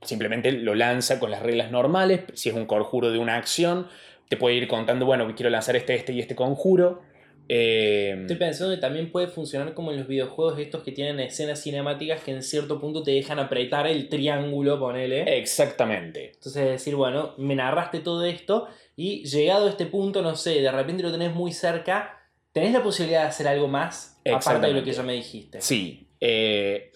simplemente 0.00 0.52
lo 0.52 0.74
lanza 0.74 1.18
con 1.20 1.30
las 1.30 1.42
reglas 1.42 1.70
normales. 1.70 2.20
Si 2.32 2.48
es 2.48 2.54
un 2.54 2.64
conjuro 2.64 3.10
de 3.10 3.18
una 3.18 3.36
acción, 3.36 3.88
te 4.28 4.36
puede 4.36 4.56
ir 4.56 4.66
contando, 4.66 5.04
bueno, 5.04 5.30
quiero 5.36 5.50
lanzar 5.50 5.76
este, 5.76 5.94
este 5.94 6.12
y 6.12 6.20
este 6.20 6.34
conjuro. 6.34 7.02
Eh, 7.48 8.16
Estoy 8.22 8.36
pensando 8.36 8.74
que 8.74 8.80
también 8.80 9.12
puede 9.12 9.28
funcionar 9.28 9.72
como 9.74 9.92
en 9.92 9.98
los 9.98 10.08
videojuegos 10.08 10.58
estos 10.58 10.82
que 10.82 10.92
tienen 10.92 11.20
escenas 11.20 11.62
cinemáticas 11.62 12.22
que 12.22 12.32
en 12.32 12.42
cierto 12.42 12.80
punto 12.80 13.02
te 13.02 13.12
dejan 13.12 13.38
apretar 13.38 13.86
el 13.86 14.08
triángulo, 14.08 14.78
ponele. 14.78 15.38
exactamente. 15.38 16.32
Entonces 16.34 16.64
decir, 16.64 16.96
bueno, 16.96 17.34
me 17.38 17.54
narraste 17.54 18.00
todo 18.00 18.24
esto 18.24 18.68
y 18.96 19.24
llegado 19.24 19.66
a 19.66 19.70
este 19.70 19.86
punto, 19.86 20.22
no 20.22 20.34
sé, 20.34 20.60
de 20.60 20.72
repente 20.72 21.02
lo 21.02 21.12
tenés 21.12 21.34
muy 21.34 21.52
cerca, 21.52 22.18
tenés 22.52 22.72
la 22.72 22.82
posibilidad 22.82 23.22
de 23.22 23.28
hacer 23.28 23.46
algo 23.46 23.68
más 23.68 24.20
aparte 24.28 24.66
de 24.66 24.72
lo 24.72 24.82
que 24.82 24.92
ya 24.92 25.02
me 25.02 25.12
dijiste. 25.12 25.60
Sí, 25.60 26.08
eh, 26.20 26.92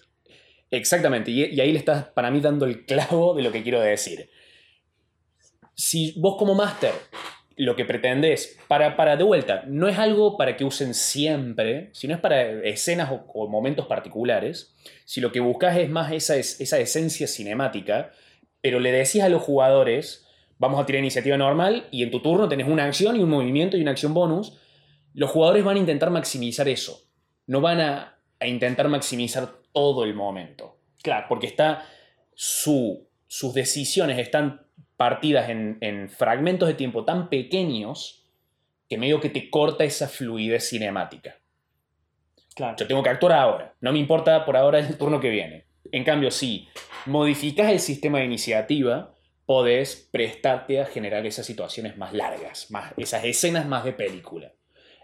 exactamente. 0.69 1.31
Y, 1.31 1.45
y 1.45 1.61
ahí 1.61 1.71
le 1.71 1.79
estás 1.79 2.05
para 2.09 2.29
mí 2.31 2.41
dando 2.41 2.65
el 2.65 2.85
clavo 2.85 3.33
de 3.35 3.43
lo 3.43 3.51
que 3.51 3.63
quiero 3.63 3.79
decir. 3.79 4.29
Si 5.75 6.13
vos 6.19 6.35
como 6.37 6.53
máster 6.53 6.91
lo 7.57 7.75
que 7.75 7.85
pretendés, 7.85 8.57
para, 8.67 8.95
para 8.95 9.17
de 9.17 9.23
vuelta, 9.23 9.63
no 9.67 9.87
es 9.87 9.97
algo 9.99 10.37
para 10.37 10.55
que 10.57 10.63
usen 10.65 10.93
siempre, 10.93 11.89
sino 11.93 12.13
es 12.15 12.19
para 12.19 12.41
escenas 12.63 13.11
o, 13.11 13.25
o 13.33 13.47
momentos 13.47 13.85
particulares. 13.87 14.73
Si 15.05 15.21
lo 15.21 15.31
que 15.31 15.39
buscas 15.39 15.77
es 15.77 15.89
más 15.89 16.11
esa, 16.11 16.35
es- 16.37 16.59
esa 16.61 16.79
esencia 16.79 17.27
cinemática, 17.27 18.11
pero 18.61 18.79
le 18.79 18.91
decís 18.91 19.21
a 19.21 19.29
los 19.29 19.41
jugadores, 19.41 20.25
vamos 20.57 20.81
a 20.81 20.85
tirar 20.85 20.99
iniciativa 21.01 21.37
normal 21.37 21.87
y 21.91 22.03
en 22.03 22.11
tu 22.11 22.21
turno 22.21 22.47
tenés 22.47 22.67
una 22.67 22.85
acción 22.85 23.15
y 23.15 23.23
un 23.23 23.29
movimiento 23.29 23.77
y 23.77 23.81
una 23.81 23.91
acción 23.91 24.13
bonus, 24.13 24.57
los 25.13 25.29
jugadores 25.29 25.63
van 25.63 25.75
a 25.77 25.79
intentar 25.79 26.09
maximizar 26.09 26.69
eso. 26.69 27.03
No 27.47 27.59
van 27.59 27.81
a, 27.81 28.17
a 28.39 28.47
intentar 28.47 28.87
maximizar 28.87 29.49
todo 29.73 30.03
el 30.05 30.13
momento. 30.13 30.77
Claro, 31.03 31.25
porque 31.27 31.47
está 31.47 31.85
su, 32.33 33.07
sus 33.27 33.53
decisiones 33.53 34.19
están 34.19 34.61
partidas 35.01 35.49
en, 35.49 35.79
en 35.81 36.09
fragmentos 36.11 36.67
de 36.67 36.75
tiempo 36.75 37.03
tan 37.05 37.27
pequeños 37.27 38.23
que 38.87 38.99
medio 38.99 39.19
que 39.19 39.29
te 39.29 39.49
corta 39.49 39.83
esa 39.83 40.07
fluidez 40.07 40.69
cinemática. 40.69 41.39
Claro. 42.53 42.75
Yo 42.77 42.85
tengo 42.85 43.01
que 43.01 43.09
actuar 43.09 43.33
ahora, 43.33 43.73
no 43.81 43.91
me 43.91 43.97
importa 43.97 44.45
por 44.45 44.55
ahora 44.55 44.77
el 44.77 44.95
turno 44.99 45.19
que 45.19 45.29
viene. 45.29 45.65
En 45.91 46.03
cambio, 46.03 46.29
si 46.29 46.67
modificas 47.07 47.71
el 47.71 47.79
sistema 47.79 48.19
de 48.19 48.25
iniciativa, 48.25 49.15
podés 49.47 50.07
prestarte 50.11 50.79
a 50.79 50.85
generar 50.85 51.25
esas 51.25 51.47
situaciones 51.47 51.97
más 51.97 52.13
largas, 52.13 52.69
más, 52.69 52.93
esas 52.95 53.25
escenas 53.25 53.65
más 53.65 53.83
de 53.83 53.93
película. 53.93 54.51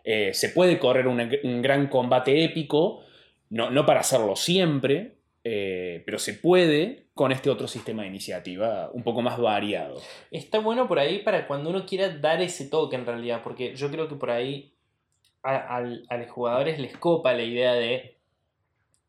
Eh, 0.03 0.31
se 0.35 0.49
puede 0.49 0.77
correr 0.77 1.07
una- 1.07 1.27
un 1.43 1.63
gran 1.63 1.87
combate 1.87 2.43
épico, 2.43 3.03
no, 3.49 3.71
no 3.71 3.83
para 3.83 4.01
hacerlo 4.01 4.35
siempre, 4.35 5.15
eh, 5.43 6.03
pero 6.05 6.19
se 6.19 6.35
puede 6.35 7.06
con 7.17 7.33
este 7.33 7.49
otro 7.49 7.67
sistema 7.67 8.03
de 8.03 8.07
iniciativa 8.07 8.89
un 8.93 9.03
poco 9.03 9.21
más 9.21 9.37
variado. 9.37 10.01
Está 10.31 10.59
bueno 10.59 10.87
por 10.87 10.99
ahí 10.99 11.19
para 11.19 11.45
cuando 11.47 11.69
uno 11.69 11.85
quiera 11.85 12.07
dar 12.07 12.41
ese 12.41 12.69
toque 12.69 12.95
en 12.95 13.05
realidad, 13.05 13.41
porque 13.43 13.75
yo 13.75 13.91
creo 13.91 14.07
que 14.07 14.15
por 14.15 14.31
ahí 14.31 14.71
a, 15.43 15.77
a 15.77 16.17
los 16.17 16.31
jugadores 16.31 16.79
les 16.79 16.95
copa 16.95 17.33
la 17.33 17.43
idea 17.43 17.73
de 17.73 18.15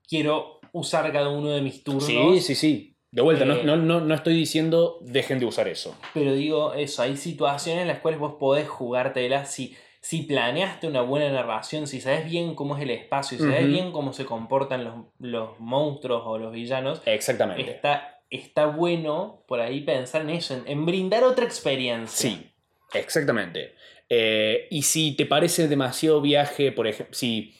quiero 0.09 0.59
usar 0.73 1.13
cada 1.13 1.29
uno 1.29 1.51
de 1.51 1.61
mis 1.63 1.85
turnos. 1.85 2.05
Sí, 2.05 2.41
sí, 2.41 2.55
sí. 2.57 2.95
De 3.11 3.23
vuelta, 3.23 3.45
no, 3.45 3.55
Eh, 3.55 3.65
no, 3.65 3.77
no, 3.77 4.01
no 4.01 4.15
estoy 4.15 4.35
diciendo 4.35 4.99
dejen 5.01 5.39
de 5.39 5.47
usar 5.47 5.67
eso. 5.67 5.97
Pero 6.13 6.35
digo 6.35 6.75
eso, 6.75 7.03
hay 7.03 7.17
situaciones 7.17 7.83
en 7.83 7.89
las 7.89 8.01
cuales 8.01 8.21
vos 8.21 8.35
podés 8.39 8.69
jugártela 8.69 9.47
si, 9.47 9.75
si 10.01 10.23
planeaste 10.23 10.87
una 10.87 11.03
buena 11.03 11.31
narración, 11.31 11.87
si 11.87 12.01
sabes 12.01 12.25
bien 12.25 12.55
cómo 12.55 12.77
es 12.77 12.83
el 12.83 12.91
espacio, 12.91 13.39
si 13.39 13.45
sabes 13.45 13.67
bien 13.67 13.93
cómo 13.93 14.13
se 14.13 14.25
comportan 14.25 14.85
los, 14.85 14.95
los 15.19 15.59
monstruos 15.59 16.23
o 16.25 16.39
los 16.39 16.53
villanos, 16.53 17.03
Exactamente. 17.05 17.71
está 17.71 18.15
está 18.31 18.67
bueno 18.67 19.43
por 19.49 19.61
ahí 19.61 19.81
pensar 19.81 20.23
en 20.23 20.31
eso, 20.31 20.55
en, 20.55 20.65
en 20.67 20.85
brindar 20.85 21.25
otra 21.25 21.45
experiencia. 21.45 22.31
Sí, 22.31 22.51
exactamente. 22.93 23.75
Eh, 24.09 24.67
y 24.71 24.83
si 24.83 25.13
te 25.13 25.27
parece 25.27 25.69
demasiado 25.69 26.21
viaje, 26.21 26.73
por 26.73 26.87
ejemplo, 26.87 27.15
si 27.15 27.55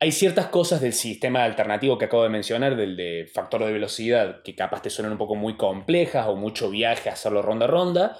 hay 0.00 0.12
ciertas 0.12 0.46
cosas 0.46 0.80
del 0.80 0.92
sistema 0.92 1.44
alternativo 1.44 1.98
que 1.98 2.06
acabo 2.06 2.22
de 2.22 2.28
mencionar, 2.28 2.76
del 2.76 2.96
de 2.96 3.28
factor 3.32 3.64
de 3.64 3.72
velocidad, 3.72 4.42
que 4.42 4.54
capaz 4.54 4.82
te 4.82 4.90
suenan 4.90 5.12
un 5.12 5.18
poco 5.18 5.34
muy 5.34 5.56
complejas 5.56 6.26
o 6.28 6.36
mucho 6.36 6.70
viaje 6.70 7.10
hacerlo 7.10 7.42
ronda 7.42 7.66
a 7.66 7.68
ronda, 7.68 8.18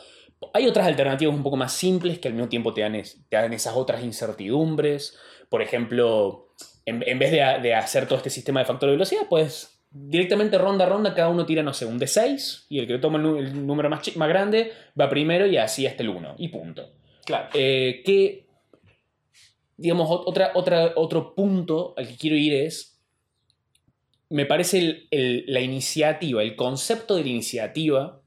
hay 0.54 0.66
otras 0.66 0.86
alternativas 0.86 1.34
un 1.34 1.42
poco 1.42 1.56
más 1.56 1.72
simples 1.72 2.18
que 2.18 2.28
al 2.28 2.34
mismo 2.34 2.48
tiempo 2.48 2.72
te 2.74 2.82
dan, 2.82 2.94
es- 2.94 3.18
te 3.28 3.36
dan 3.36 3.52
esas 3.52 3.74
otras 3.76 4.02
incertidumbres. 4.04 5.16
Por 5.48 5.62
ejemplo, 5.62 6.48
en, 6.84 7.02
en 7.06 7.18
vez 7.18 7.30
de, 7.32 7.38
de 7.62 7.74
hacer 7.74 8.06
todo 8.06 8.18
este 8.18 8.30
sistema 8.30 8.60
de 8.60 8.66
factor 8.66 8.88
de 8.88 8.96
velocidad, 8.96 9.22
pues 9.28 9.80
directamente 9.90 10.58
ronda 10.58 10.84
a 10.84 10.88
ronda 10.88 11.14
cada 11.14 11.28
uno 11.30 11.46
tira, 11.46 11.62
no 11.62 11.72
sé, 11.72 11.86
un 11.86 11.98
D6 11.98 12.66
y 12.68 12.78
el 12.78 12.86
que 12.86 12.98
toma 12.98 13.18
el, 13.18 13.66
número 13.66 13.88
más, 13.88 14.16
más 14.16 14.28
grande 14.28 14.72
va 15.00 15.08
primero 15.08 15.46
y 15.46 15.56
así 15.56 15.86
hasta 15.86 16.02
el 16.02 16.10
1 16.10 16.34
y 16.38 16.48
punto. 16.48 16.90
Claro. 17.24 17.48
Eh, 17.54 18.02
que, 18.04 18.46
digamos, 19.76 20.08
ot- 20.08 20.22
otra, 20.26 20.52
otra, 20.54 20.92
otro 20.96 21.34
punto 21.34 21.94
al 21.96 22.06
que 22.06 22.16
quiero 22.16 22.36
ir 22.36 22.54
es, 22.54 22.98
me 24.30 24.44
parece 24.46 24.78
el- 24.78 25.08
el- 25.10 25.44
la 25.46 25.60
iniciativa, 25.60 26.42
el 26.42 26.54
concepto 26.54 27.16
de 27.16 27.22
la 27.22 27.28
iniciativa, 27.30 28.20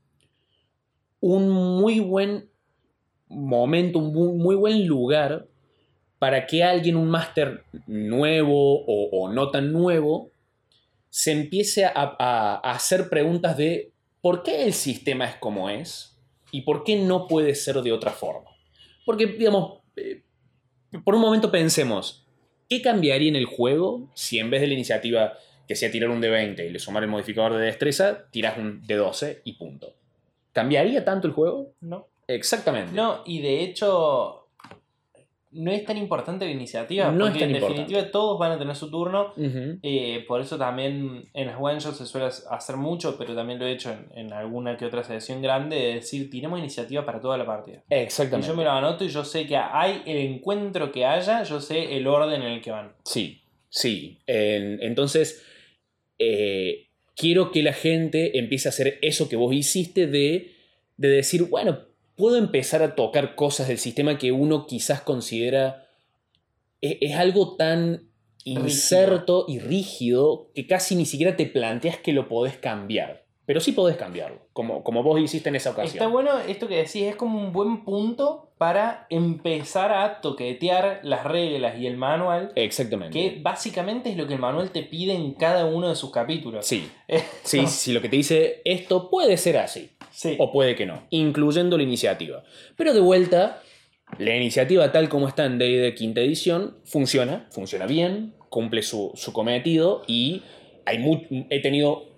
un 1.22 1.50
muy 1.50 2.00
buen 2.00 2.50
momento, 3.30 4.00
un 4.00 4.38
muy, 4.38 4.56
buen 4.56 4.86
lugar 4.86 5.48
para 6.20 6.46
que 6.46 6.64
alguien, 6.64 6.98
un 6.98 7.10
máster 7.10 7.64
nuevo 7.88 8.84
o, 8.86 9.10
o 9.12 9.32
no 9.32 9.50
tan 9.50 9.72
nuevo, 9.72 10.32
se 11.10 11.32
empiece 11.32 11.86
a 11.86 12.62
hacer 12.64 13.10
preguntas 13.10 13.56
de 13.56 13.92
por 14.22 14.44
qué 14.44 14.64
el 14.64 14.74
sistema 14.74 15.26
es 15.26 15.36
como 15.36 15.70
es 15.70 16.18
y 16.52 16.62
por 16.62 16.84
qué 16.84 16.98
no 16.98 17.28
puede 17.28 17.56
ser 17.56 17.82
de 17.82 17.92
otra 17.92 18.12
forma. 18.12 18.50
Porque, 19.06 19.26
digamos, 19.26 19.80
eh, 19.96 20.22
por 21.04 21.16
un 21.16 21.22
momento 21.22 21.52
pensemos, 21.52 22.26
¿qué 22.70 22.82
cambiaría 22.82 23.30
en 23.30 23.36
el 23.36 23.46
juego 23.46 24.10
si 24.14 24.40
en 24.40 24.50
vez 24.50 24.62
de 24.62 24.68
la 24.68 24.74
iniciativa 24.74 25.34
que 25.68 25.76
sea 25.76 25.92
tirar 25.92 26.10
un 26.10 26.22
D20 26.22 26.66
y 26.66 26.70
le 26.70 26.80
sumar 26.80 27.04
el 27.04 27.10
modificador 27.10 27.54
de 27.58 27.66
destreza, 27.66 28.30
tiras 28.32 28.58
un 28.58 28.86
D12 28.86 29.40
y 29.44 29.54
punto? 29.54 29.96
¿Cambiaría 30.54 31.04
tanto 31.06 31.28
el 31.28 31.34
juego? 31.34 31.72
No. 31.82 32.08
Exactamente. 32.28 32.92
No, 32.94 33.22
y 33.26 33.42
de 33.42 33.62
hecho 33.64 34.38
no 35.54 35.70
es 35.70 35.84
tan 35.84 35.98
importante 35.98 36.46
la 36.46 36.52
iniciativa, 36.52 37.12
No 37.12 37.26
es 37.26 37.32
porque 37.32 37.40
tan 37.42 37.50
en 37.50 37.56
importante. 37.58 37.82
definitiva 37.82 38.12
todos 38.12 38.40
van 38.40 38.54
a 38.54 38.58
tener 38.58 38.74
su 38.74 38.90
turno. 38.90 39.34
Eh, 39.38 40.24
por 40.26 40.40
eso 40.40 40.58
también 40.58 41.30
en 41.34 41.48
las 41.48 41.58
one 41.60 41.78
shots 41.80 41.98
se 41.98 42.06
suele 42.06 42.28
hacer 42.28 42.78
mucho, 42.78 43.18
pero 43.18 43.36
también 43.36 43.60
lo 43.60 43.66
he 43.66 43.74
hecho 43.74 43.92
en, 43.92 44.08
en 44.16 44.34
alguna 44.34 44.78
que 44.78 44.86
otra 44.86 45.04
sesión 45.04 45.42
grande, 45.42 45.76
de 45.76 45.94
decir, 45.96 46.30
tenemos 46.30 46.58
iniciativa 46.58 47.06
para 47.06 47.20
toda 47.20 47.38
la 47.38 47.46
partida. 47.46 47.84
Y 47.90 47.96
Exactamente. 47.96 48.48
yo 48.48 48.56
me 48.56 48.64
lo 48.64 48.72
anoto 48.72 49.04
y 49.04 49.10
yo 49.10 49.26
sé 49.26 49.46
que 49.46 49.58
hay 49.58 50.02
el 50.06 50.18
encuentro 50.36 50.90
que 50.90 51.06
haya, 51.06 51.44
yo 51.44 51.60
sé 51.60 51.98
el 51.98 52.08
orden 52.08 52.42
en 52.44 52.52
el 52.54 52.62
que 52.62 52.72
van. 52.72 52.94
Sí, 53.04 53.42
sí. 53.68 54.20
En- 54.28 54.82
entonces, 54.82 55.46
eh, 56.18 56.88
quiero 57.16 57.52
que 57.52 57.64
la 57.64 57.74
gente 57.74 58.38
empiece 58.40 58.68
a 58.68 58.72
hacer 58.72 59.00
eso 59.02 59.30
que 59.30 59.36
vos 59.36 59.54
hiciste 59.54 60.08
de, 60.08 60.52
de 60.98 61.08
decir, 61.10 61.44
bueno, 61.44 61.86
puedo 62.16 62.38
empezar 62.38 62.84
a 62.84 62.96
tocar 62.96 63.36
cosas 63.36 63.68
del 63.68 63.78
sistema 63.78 64.18
que 64.18 64.32
uno 64.32 64.68
quizás 64.68 65.02
considera 65.02 65.88
e- 66.82 67.00
es, 67.02 67.16
algo 67.16 67.56
tan 67.56 68.10
incerto 68.44 69.46
y 69.48 69.60
rígido 69.60 70.52
que 70.56 70.68
casi 70.68 70.96
ni 70.96 71.06
siquiera 71.06 71.38
te 71.38 71.46
planteas 71.46 71.98
que 71.98 72.14
lo 72.14 72.28
podés 72.28 72.58
cambiar. 72.58 73.21
Pero 73.52 73.60
sí 73.60 73.74
podés 73.74 73.98
cambiarlo, 73.98 74.38
como, 74.54 74.82
como 74.82 75.04
vos 75.04 75.20
hiciste 75.20 75.50
en 75.50 75.58
esa 75.58 75.72
ocasión. 75.72 75.96
Está 75.98 76.08
bueno 76.08 76.40
esto 76.40 76.70
que 76.70 76.78
decís, 76.78 77.04
es 77.04 77.18
como 77.18 77.38
un 77.38 77.52
buen 77.52 77.84
punto 77.84 78.54
para 78.58 79.08
empezar 79.10 79.92
a 79.92 80.22
toquetear 80.22 81.02
las 81.04 81.26
reglas 81.26 81.78
y 81.78 81.86
el 81.86 81.98
manual, 81.98 82.54
Exactamente. 82.56 83.12
que 83.12 83.42
básicamente 83.42 84.10
es 84.10 84.16
lo 84.16 84.26
que 84.26 84.36
el 84.36 84.40
manual 84.40 84.72
te 84.72 84.84
pide 84.84 85.16
en 85.16 85.34
cada 85.34 85.66
uno 85.66 85.90
de 85.90 85.98
sus 85.98 86.12
capítulos. 86.12 86.66
Sí, 86.66 86.90
sí, 87.44 87.68
sí, 87.68 87.92
lo 87.92 88.02
que 88.02 88.08
te 88.08 88.16
dice 88.16 88.62
esto 88.64 89.10
puede 89.10 89.36
ser 89.36 89.58
así. 89.58 89.90
Sí. 90.12 90.38
o 90.40 90.50
puede 90.54 90.74
que 90.76 90.86
no, 90.86 91.04
incluyendo 91.10 91.76
la 91.76 91.84
iniciativa. 91.84 92.46
Pero 92.78 92.94
de 92.94 93.02
vuelta, 93.02 93.62
la 94.18 94.34
iniciativa 94.34 94.94
tal 94.94 95.10
como 95.10 95.28
está 95.28 95.44
en 95.44 95.58
D&D 95.58 95.94
quinta 95.94 96.22
edición 96.22 96.78
funciona, 96.86 97.50
funciona 97.52 97.86
bien, 97.86 98.34
cumple 98.48 98.82
su, 98.82 99.12
su 99.16 99.34
cometido 99.34 100.04
y 100.08 100.42
hay 100.86 101.46
he 101.50 101.62
tenido 101.62 102.11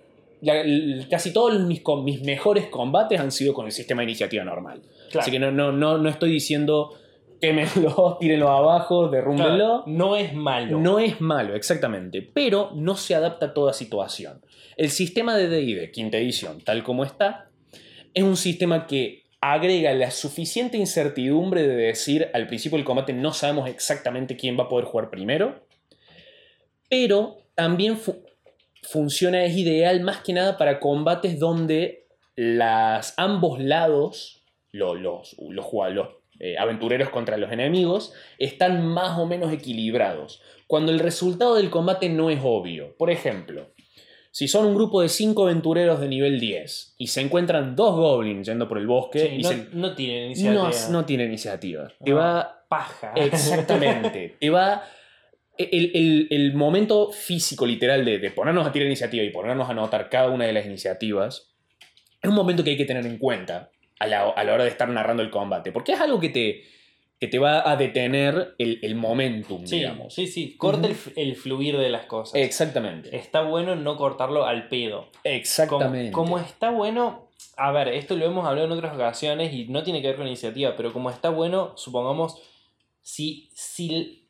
la- 0.44 1.08
casi 1.08 1.32
todos 1.32 1.58
mis, 1.60 1.82
mejores 2.22 2.66
combates 2.66 3.18
han 3.18 3.32
sido 3.32 3.54
con 3.54 3.66
el 3.66 3.72
sistema 3.72 4.02
de 4.02 4.04
iniciativa 4.04 4.44
normal. 4.44 4.82
Claro. 5.10 5.20
Así 5.20 5.30
que 5.30 5.38
no, 5.38 5.50
no, 5.50 5.72
no, 5.72 5.98
no 5.98 6.08
estoy 6.08 6.30
diciendo 6.30 6.94
quémenlo, 7.40 8.16
tírenlo 8.20 8.48
abajo, 8.48 9.08
derrúmbenlo. 9.08 9.56
Claro, 9.56 9.84
no 9.86 10.16
es 10.16 10.32
malo. 10.34 10.78
No 10.78 10.98
es 10.98 11.20
malo, 11.20 11.54
exactamente, 11.54 12.22
pero 12.22 12.70
no 12.74 12.96
se 12.96 13.14
adapta 13.14 13.46
a 13.46 13.54
toda 13.54 13.72
situación. 13.72 14.40
El 14.76 14.90
sistema 14.90 15.36
de 15.36 15.48
D&D 15.48 15.90
quinta 15.92 16.16
edición, 16.18 16.60
tal 16.60 16.82
como 16.82 17.04
está, 17.04 17.50
es 18.12 18.22
un 18.22 18.36
sistema 18.36 18.86
que 18.86 19.24
agrega 19.40 19.92
la 19.92 20.10
suficiente 20.10 20.78
incertidumbre 20.78 21.66
de 21.66 21.76
decir 21.76 22.30
al 22.32 22.46
principio 22.46 22.78
del 22.78 22.84
combate 22.86 23.12
no 23.12 23.34
sabemos 23.34 23.68
exactamente 23.68 24.36
quién 24.36 24.58
va 24.58 24.64
a 24.64 24.68
poder 24.68 24.86
jugar 24.86 25.10
primero, 25.10 25.66
pero 26.88 27.36
también 27.54 27.98
funciona, 28.88 29.44
es 29.44 29.56
ideal 29.56 30.00
más 30.00 30.18
que 30.18 30.32
nada 30.32 30.56
para 30.56 30.80
combates 30.80 31.38
donde 31.38 32.06
las, 32.36 33.14
ambos 33.16 33.60
lados, 33.60 34.42
lo- 34.72 34.94
los, 34.94 35.36
los, 35.38 35.66
los, 35.92 36.08
eh, 36.40 36.56
aventureros 36.58 37.10
contra 37.10 37.36
los 37.36 37.52
enemigos, 37.52 38.12
están 38.38 38.86
más 38.86 39.18
o 39.18 39.26
menos 39.26 39.52
equilibrados. 39.52 40.42
Cuando 40.66 40.90
el 40.92 40.98
resultado 40.98 41.54
del 41.56 41.70
combate 41.70 42.08
no 42.08 42.30
es 42.30 42.40
obvio. 42.42 42.96
Por 42.96 43.10
ejemplo, 43.10 43.68
si 44.32 44.48
son 44.48 44.66
un 44.66 44.74
grupo 44.74 45.00
de 45.00 45.08
5 45.08 45.44
aventureros 45.44 46.00
de 46.00 46.08
nivel 46.08 46.40
10 46.40 46.94
y 46.98 47.06
se 47.06 47.20
encuentran 47.20 47.76
dos 47.76 47.94
goblins 47.94 48.48
yendo 48.48 48.66
por 48.68 48.78
el 48.78 48.86
bosque 48.88 49.20
Sí, 49.20 49.34
y 49.36 49.42
no, 49.42 49.48
se- 49.48 49.68
no 49.72 49.94
tiene 49.94 50.26
iniciativa. 50.26 50.70
no, 50.70 50.90
no 50.90 51.04
tiene 51.04 51.24
iniciativa. 51.26 51.92
Te 52.04 52.12
va 52.12 52.64
Paja. 52.68 53.12
Exactamente. 53.14 54.34
Te 54.40 54.50
va. 54.50 54.82
El, 55.56 55.90
el- 55.94 56.28
el 56.30 56.54
momento 56.54 57.12
físico, 57.12 57.64
literal, 57.66 58.04
de, 58.04 58.18
de 58.18 58.30
ponernos 58.30 58.66
a 58.66 58.72
tirar 58.72 58.86
iniciativa 58.86 59.22
y 59.22 59.30
ponernos 59.30 59.68
a 59.68 59.72
anotar 59.72 60.08
cada 60.10 60.28
una 60.30 60.46
de 60.46 60.52
las 60.52 60.66
iniciativas, 60.66 61.54
es 62.22 62.28
un 62.28 62.34
momento 62.34 62.64
que 62.64 62.70
hay 62.70 62.76
que 62.76 62.84
tener 62.86 63.06
en 63.06 63.18
cuenta 63.18 63.70
a 64.00 64.06
la, 64.06 64.22
a 64.30 64.44
la 64.44 64.54
hora 64.54 64.64
de 64.64 64.70
estar 64.70 64.88
narrando 64.88 65.22
el 65.22 65.30
combate. 65.30 65.70
Porque 65.72 65.92
es 65.92 66.00
algo 66.00 66.18
que 66.18 66.30
te, 66.30 66.64
que 67.20 67.28
te 67.28 67.38
va 67.38 67.70
a 67.70 67.76
detener 67.76 68.54
el, 68.58 68.80
el 68.82 68.94
momentum, 68.96 69.64
Sí, 69.66 69.76
digamos. 69.78 70.12
sí, 70.14 70.26
sí. 70.26 70.56
Corta 70.56 70.86
el, 70.88 70.92
f- 70.94 71.12
el 71.16 71.36
fluir 71.36 71.76
de 71.78 71.88
las 71.90 72.06
cosas. 72.06 72.34
Exactamente. 72.40 73.14
Está 73.16 73.42
bueno 73.42 73.76
no 73.76 73.96
cortarlo 73.96 74.46
al 74.46 74.68
pedo. 74.68 75.02
Como, 75.22 75.34
Exactamente. 75.36 76.10
como 76.12 76.38
está 76.40 76.70
bueno, 76.70 77.28
a 77.56 77.70
ver, 77.70 77.88
esto 77.88 78.16
lo 78.16 78.24
hemos 78.26 78.44
hablado 78.46 78.66
en 78.66 78.72
otras 78.72 78.94
ocasiones 78.96 79.52
y 79.54 79.66
no 79.68 79.84
tiene 79.84 80.02
que 80.02 80.08
ver 80.08 80.16
con 80.16 80.26
iniciativa, 80.26 80.74
pero 80.76 80.92
como 80.92 81.10
está 81.10 81.28
bueno, 81.30 81.74
supongamos, 81.76 82.42
si, 83.02 83.48
si, 83.54 84.23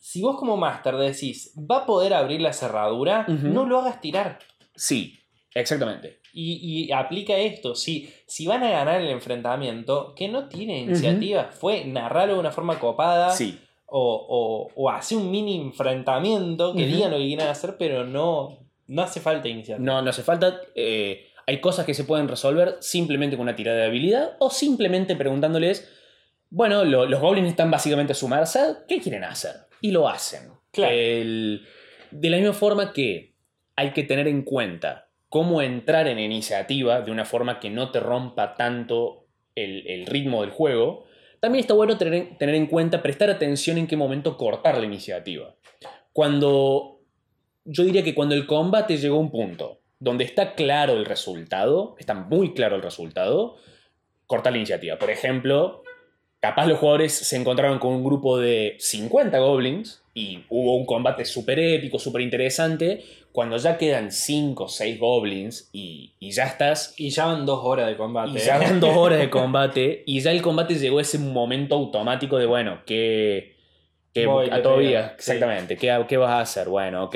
si 0.00 0.22
vos 0.22 0.36
como 0.36 0.56
máster 0.56 0.96
decís, 0.96 1.54
va 1.56 1.78
a 1.78 1.86
poder 1.86 2.14
abrir 2.14 2.40
la 2.40 2.52
cerradura, 2.52 3.26
no 3.28 3.66
lo 3.66 3.78
hagas 3.80 4.00
tirar. 4.00 4.38
Sí, 4.74 5.18
exactamente. 5.54 6.18
Y, 6.32 6.86
y 6.88 6.92
aplica 6.92 7.36
esto, 7.36 7.74
si, 7.74 8.08
si 8.26 8.46
van 8.46 8.62
a 8.62 8.70
ganar 8.70 9.00
el 9.00 9.08
enfrentamiento, 9.08 10.14
que 10.14 10.28
no 10.28 10.48
tiene 10.48 10.78
iniciativa, 10.80 11.50
fue 11.52 11.84
narrarlo 11.84 12.34
de 12.34 12.40
una 12.40 12.52
forma 12.52 12.78
copada 12.78 13.30
Sí. 13.32 13.58
o, 13.86 14.26
o, 14.28 14.68
o 14.80 14.90
hacer 14.90 15.18
un 15.18 15.30
mini 15.30 15.56
enfrentamiento 15.60 16.72
que 16.74 16.86
digan 16.86 17.10
lo 17.10 17.18
que 17.18 17.26
quieran 17.26 17.48
hacer, 17.48 17.76
pero 17.78 18.04
no, 18.06 18.58
no 18.86 19.02
hace 19.02 19.20
falta 19.20 19.48
iniciativa. 19.48 19.84
No, 19.84 20.00
no 20.02 20.10
hace 20.10 20.22
falta. 20.22 20.60
eh, 20.74 21.26
hay 21.46 21.60
cosas 21.60 21.84
que 21.84 21.94
se 21.94 22.04
pueden 22.04 22.28
resolver 22.28 22.76
simplemente 22.80 23.36
con 23.36 23.42
una 23.42 23.56
tirada 23.56 23.78
de 23.78 23.86
habilidad 23.86 24.36
o 24.38 24.50
simplemente 24.50 25.16
preguntándoles, 25.16 25.90
bueno, 26.50 26.84
lo- 26.84 27.06
los 27.06 27.20
goblins 27.20 27.48
están 27.48 27.70
básicamente 27.70 28.12
a 28.12 28.16
su 28.16 28.28
merced, 28.28 28.78
¿qué 28.88 29.00
quieren 29.00 29.24
hacer? 29.24 29.54
Y 29.80 29.90
lo 29.92 30.08
hacen. 30.08 30.50
Claro. 30.72 30.92
El- 30.94 31.66
de 32.10 32.30
la 32.30 32.36
misma 32.38 32.52
forma 32.52 32.92
que 32.92 33.34
hay 33.76 33.92
que 33.92 34.02
tener 34.02 34.26
en 34.28 34.42
cuenta 34.42 35.08
cómo 35.28 35.62
entrar 35.62 36.08
en 36.08 36.18
iniciativa 36.18 37.00
de 37.02 37.10
una 37.12 37.24
forma 37.24 37.60
que 37.60 37.70
no 37.70 37.90
te 37.92 38.00
rompa 38.00 38.54
tanto 38.56 39.26
el, 39.54 39.86
el 39.86 40.06
ritmo 40.06 40.40
del 40.42 40.50
juego, 40.50 41.04
también 41.38 41.60
está 41.60 41.74
bueno 41.74 41.96
tener, 41.96 42.14
en- 42.14 42.36
tener 42.38 42.54
en 42.56 42.66
cuenta, 42.66 43.00
prestar 43.02 43.30
atención 43.30 43.78
en 43.78 43.86
qué 43.86 43.96
momento 43.96 44.36
cortar 44.36 44.76
la 44.78 44.84
iniciativa. 44.86 45.54
Cuando 46.12 47.00
yo 47.64 47.84
diría 47.84 48.02
que 48.02 48.14
cuando 48.14 48.34
el 48.34 48.46
combate 48.46 48.96
llegó 48.96 49.16
a 49.16 49.20
un 49.20 49.30
punto 49.30 49.80
donde 49.98 50.24
está 50.24 50.54
claro 50.54 50.94
el 50.94 51.04
resultado, 51.04 51.94
está 51.98 52.14
muy 52.14 52.54
claro 52.54 52.76
el 52.76 52.82
resultado, 52.82 53.56
corta 54.26 54.50
la 54.50 54.56
iniciativa. 54.56 54.98
Por 54.98 55.10
ejemplo, 55.10 55.82
capaz 56.40 56.66
los 56.66 56.78
jugadores 56.78 57.12
se 57.12 57.36
encontraron 57.36 57.78
con 57.78 57.92
un 57.92 58.04
grupo 58.04 58.38
de 58.38 58.76
50 58.78 59.38
goblins 59.38 60.02
y 60.14 60.44
hubo 60.48 60.76
un 60.76 60.86
combate 60.86 61.24
súper 61.24 61.58
épico, 61.58 61.98
súper 61.98 62.22
interesante. 62.22 63.04
Cuando 63.32 63.56
ya 63.58 63.78
quedan 63.78 64.10
5 64.10 64.64
o 64.64 64.68
6 64.68 64.98
goblins 64.98 65.68
y, 65.72 66.14
y 66.18 66.32
ya 66.32 66.44
estás 66.46 66.94
Y 66.96 67.10
ya 67.10 67.26
van 67.26 67.46
dos 67.46 67.60
horas 67.62 67.86
de 67.86 67.96
combate. 67.96 68.30
y 68.32 68.38
ya 68.38 68.58
van 68.58 68.80
dos 68.80 68.96
horas 68.96 69.18
de 69.20 69.30
combate 69.30 70.02
y 70.06 70.20
ya 70.20 70.32
el 70.32 70.42
combate 70.42 70.74
llegó 70.74 70.98
a 70.98 71.02
ese 71.02 71.18
momento 71.18 71.76
automático 71.76 72.38
de, 72.38 72.46
bueno, 72.46 72.80
¿qué, 72.86 73.54
qué- 74.12 74.26
Voy, 74.26 74.48
a 74.50 75.10
sí. 75.10 75.14
Exactamente, 75.32 75.76
¿qué, 75.76 76.04
qué 76.08 76.16
vas 76.16 76.30
a 76.32 76.40
hacer? 76.40 76.68
Bueno, 76.68 77.04
ok. 77.04 77.14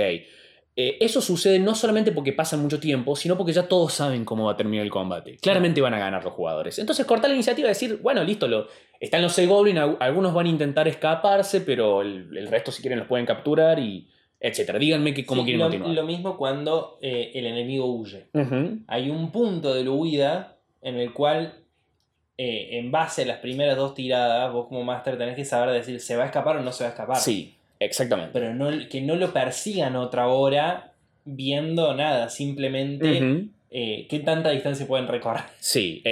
Eh, 0.77 0.99
eso 1.01 1.21
sucede 1.21 1.61
no 1.61 1.75
solamente 1.77 2.11
porque 2.11 2.33
pasa 2.33 2.57
mucho 2.57 2.81
tiempo, 2.81 3.15
sino 3.15 3.37
porque 3.37 3.53
ya 3.53 3.69
todos 3.69 3.93
saben 3.93 4.25
cómo 4.25 4.47
va 4.47 4.53
a 4.53 4.57
terminar 4.57 4.85
el 4.85 4.91
combate. 4.91 5.37
Claramente 5.37 5.81
van 5.81 5.95
a 5.95 6.01
ganar 6.01 6.25
los 6.25 6.33
jugadores. 6.33 6.79
Entonces 6.81 7.07
cortar 7.07 7.31
la 7.31 7.35
iniciativa 7.37 7.69
y 7.69 7.71
decir, 7.71 8.01
bueno, 8.03 8.25
listo, 8.25 8.49
lo, 8.49 8.67
están 9.05 9.23
los 9.23 9.33
seis 9.33 9.49
goblins, 9.49 9.79
al- 9.79 9.97
algunos 10.01 10.35
van 10.35 10.47
a 10.47 10.51
intentar 10.51 10.89
escaparse, 10.89 11.61
pero 11.61 12.03
el, 12.03 12.37
el 12.37 12.49
resto 12.49 12.71
si 12.73 12.83
quieren 12.83 12.99
los 12.99 13.09
pueden 13.09 13.27
capturar 13.27 13.79
y 13.79 14.09
etcétera. 14.41 14.79
Díganme 14.79 15.15
que, 15.15 15.25
cómo 15.25 15.41
Sí, 15.43 15.47
quieren 15.47 15.61
lo, 15.61 15.67
continuar. 15.67 15.95
lo 15.95 16.03
mismo 16.05 16.37
cuando 16.37 16.99
eh, 17.01 17.31
el 17.35 17.47
enemigo 17.47 17.87
huye. 17.87 18.27
Hay 18.89 19.11
un 19.11 19.31
punto 19.33 19.75
de 19.75 19.85
la 19.85 19.91
huida 19.91 20.57
en 20.83 20.97
el 20.97 21.13
cual, 21.15 21.55
eh, 22.37 22.79
en 22.79 22.91
base 22.91 23.23
a 23.23 23.27
las 23.27 23.39
primeras 23.39 23.77
dos 23.77 23.95
tiradas, 23.95 24.53
vos 24.53 24.67
como 24.69 24.85
máster 24.85 25.17
tenés 25.17 25.35
que 25.37 25.45
saber 25.47 25.71
decir, 25.73 25.99
¿se 26.01 26.17
va 26.17 26.25
a 26.25 26.27
escapar 26.27 26.57
o 26.59 26.61
no 26.63 26.73
se 26.73 26.85
va 26.85 26.89
a 26.91 26.93
escapar? 26.93 27.17
Sí, 27.17 27.55
exactamente. 27.81 28.33
Pero 28.35 28.53
no, 28.53 28.71
que 28.91 29.01
no 29.01 29.17
lo 29.17 29.33
persigan 29.33 29.97
otra 29.97 30.27
hora 30.29 30.93
viendo 31.25 31.95
nada, 31.95 32.29
simplemente 32.29 33.49
eh, 33.71 34.07
qué 34.11 34.21
tanta 34.21 34.51
distancia 34.51 34.87
pueden 34.87 35.09
recorrer. 35.09 35.45
Sí, 35.59 36.03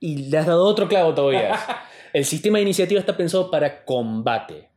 y 0.00 0.16
le 0.28 0.38
has 0.38 0.46
dado 0.46 0.64
otro 0.64 0.88
clavo 0.88 1.14
todavía. 1.14 1.54
El 2.14 2.24
sistema 2.24 2.58
de 2.58 2.62
iniciativa 2.62 3.00
está 3.00 3.16
pensado 3.16 3.50
para 3.50 3.84
combate, 3.84 4.68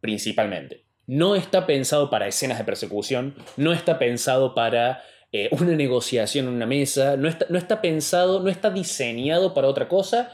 principalmente. 0.00 0.84
No 1.06 1.36
está 1.36 1.64
pensado 1.66 2.10
para 2.10 2.26
escenas 2.26 2.58
de 2.58 2.64
persecución, 2.64 3.36
no 3.56 3.72
está 3.72 3.98
pensado 3.98 4.54
para 4.54 5.02
eh, 5.32 5.48
una 5.52 5.76
negociación 5.76 6.48
en 6.48 6.54
una 6.54 6.66
mesa, 6.66 7.16
no 7.16 7.28
está, 7.28 7.46
no 7.48 7.58
está 7.58 7.80
pensado, 7.80 8.40
no 8.40 8.48
está 8.50 8.70
diseñado 8.70 9.54
para 9.54 9.68
otra 9.68 9.86
cosa 9.88 10.32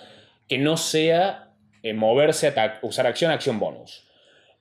que 0.49 0.57
no 0.57 0.79
sea 0.79 1.53
eh, 1.83 1.93
moverse, 1.93 2.53
usar 2.83 3.07
acción, 3.07 3.31
acción 3.31 3.59
bonus. 3.61 4.05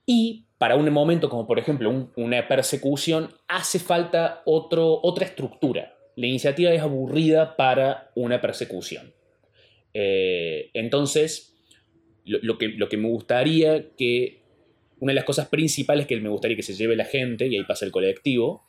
Y 0.06 0.48
para 0.58 0.76
un 0.76 0.90
momento 0.92 1.30
como 1.30 1.48
por 1.48 1.60
ejemplo 1.60 1.90
un- 1.90 2.12
una 2.18 2.46
persecución 2.48 3.30
hace 3.48 3.80
falta 3.80 4.42
otra 4.46 5.26
estructura. 5.26 5.96
La 6.18 6.28
iniciativa 6.28 6.72
es 6.72 6.82
aburrida 6.82 7.56
para 7.56 8.12
una 8.16 8.42
persecución. 8.42 9.14
Eh, 9.94 10.72
entonces, 10.74 11.55
lo, 12.26 12.40
lo 12.42 12.58
que, 12.58 12.70
lo 12.70 12.90
que 12.90 12.98
me 12.98 13.08
gustaría 13.08 13.90
que, 13.98 14.42
una 15.00 15.12
de 15.12 15.16
las 15.16 15.24
cosas 15.24 15.48
principales 15.48 16.08
que 16.08 16.20
me 16.20 16.30
gustaría 16.30 16.58
que 16.58 16.64
se 16.64 16.74
lleve 16.74 16.96
la 16.96 17.06
gente, 17.06 17.48
y 17.48 17.56
ahí 17.56 17.64
pasa 17.64 17.86
el 17.86 17.92
colectivo, 17.92 18.66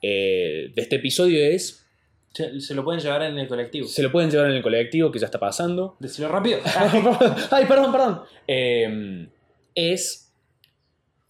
eh, 0.00 0.70
de 0.74 0.82
este 0.82 0.96
episodio 0.96 1.44
es, 1.44 1.86
Se, 2.32 2.60
se 2.60 2.74
lo 2.74 2.84
pueden 2.84 3.00
llevar 3.00 3.22
en 3.22 3.38
el 3.38 3.48
colectivo. 3.48 3.86
se 3.86 4.02
lo 4.02 4.10
pueden 4.10 4.30
llevar 4.30 4.50
en 4.50 4.56
el 4.56 4.62
colectivo, 4.62 5.10
que 5.10 5.18
ya 5.18 5.26
está 5.26 5.38
pasando. 5.38 5.96
Decirlo 6.00 6.30
rápido. 6.30 6.60
Ay, 7.50 7.66
perdón, 7.66 7.92
perdón. 7.92 8.22
Eh, 8.46 9.28
es... 9.74 10.32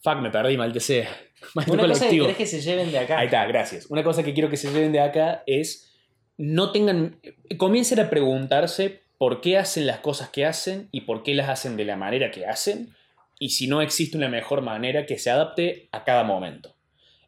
Fuck, 0.02 0.16
me 0.20 0.30
perdí, 0.30 0.56
mal 0.56 0.72
que 0.72 0.80
sea. 0.80 1.08
Una 1.66 1.88
cosa 1.88 2.08
que 2.08 2.18
querés 2.18 2.36
que 2.36 2.46
se 2.46 2.60
lleven 2.60 2.90
de 2.90 2.98
acá. 2.98 3.18
Ahí 3.18 3.26
está, 3.26 3.44
gracias. 3.46 3.86
Una 3.86 4.02
cosa 4.02 4.22
que 4.22 4.32
quiero 4.32 4.48
que 4.48 4.56
se 4.56 4.72
lleven 4.72 4.92
de 4.92 5.00
acá 5.00 5.42
es 5.46 5.92
no 6.38 6.72
tengan, 6.72 7.20
comiencen 7.56 8.00
a 8.00 8.10
preguntarse 8.10 9.01
por 9.22 9.40
qué 9.40 9.56
hacen 9.56 9.86
las 9.86 10.00
cosas 10.00 10.30
que 10.30 10.44
hacen 10.44 10.88
y 10.90 11.02
por 11.02 11.22
qué 11.22 11.32
las 11.32 11.48
hacen 11.48 11.76
de 11.76 11.84
la 11.84 11.94
manera 11.94 12.32
que 12.32 12.44
hacen 12.44 12.88
y 13.38 13.50
si 13.50 13.68
no 13.68 13.80
existe 13.80 14.16
una 14.16 14.28
mejor 14.28 14.62
manera 14.62 15.06
que 15.06 15.16
se 15.16 15.30
adapte 15.30 15.88
a 15.92 16.02
cada 16.02 16.24
momento. 16.24 16.74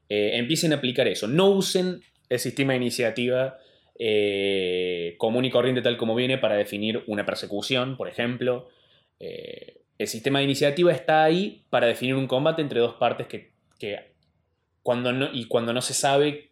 Eh, 0.08 0.32
empiecen 0.34 0.72
a 0.72 0.78
aplicar 0.78 1.06
eso. 1.06 1.28
No 1.28 1.50
usen 1.50 2.02
el 2.28 2.40
sistema 2.40 2.72
de 2.72 2.78
iniciativa 2.78 3.58
eh, 3.96 5.14
común 5.18 5.44
y 5.44 5.52
corriente 5.52 5.82
tal 5.82 5.96
como 5.96 6.16
viene 6.16 6.36
para 6.36 6.56
definir 6.56 7.04
una 7.06 7.24
persecución, 7.24 7.96
por 7.96 8.08
ejemplo. 8.08 8.70
Eh, 9.20 9.82
el 9.96 10.08
sistema 10.08 10.40
de 10.40 10.46
iniciativa 10.46 10.90
está 10.90 11.22
ahí 11.22 11.62
para 11.70 11.86
definir 11.86 12.16
un 12.16 12.26
combate 12.26 12.60
entre 12.60 12.80
dos 12.80 12.94
partes 12.94 13.28
que, 13.28 13.52
cuando 14.82 15.30
y 15.32 15.44
cuando 15.44 15.72
no 15.72 15.80
se 15.80 15.94
sabe, 15.94 16.48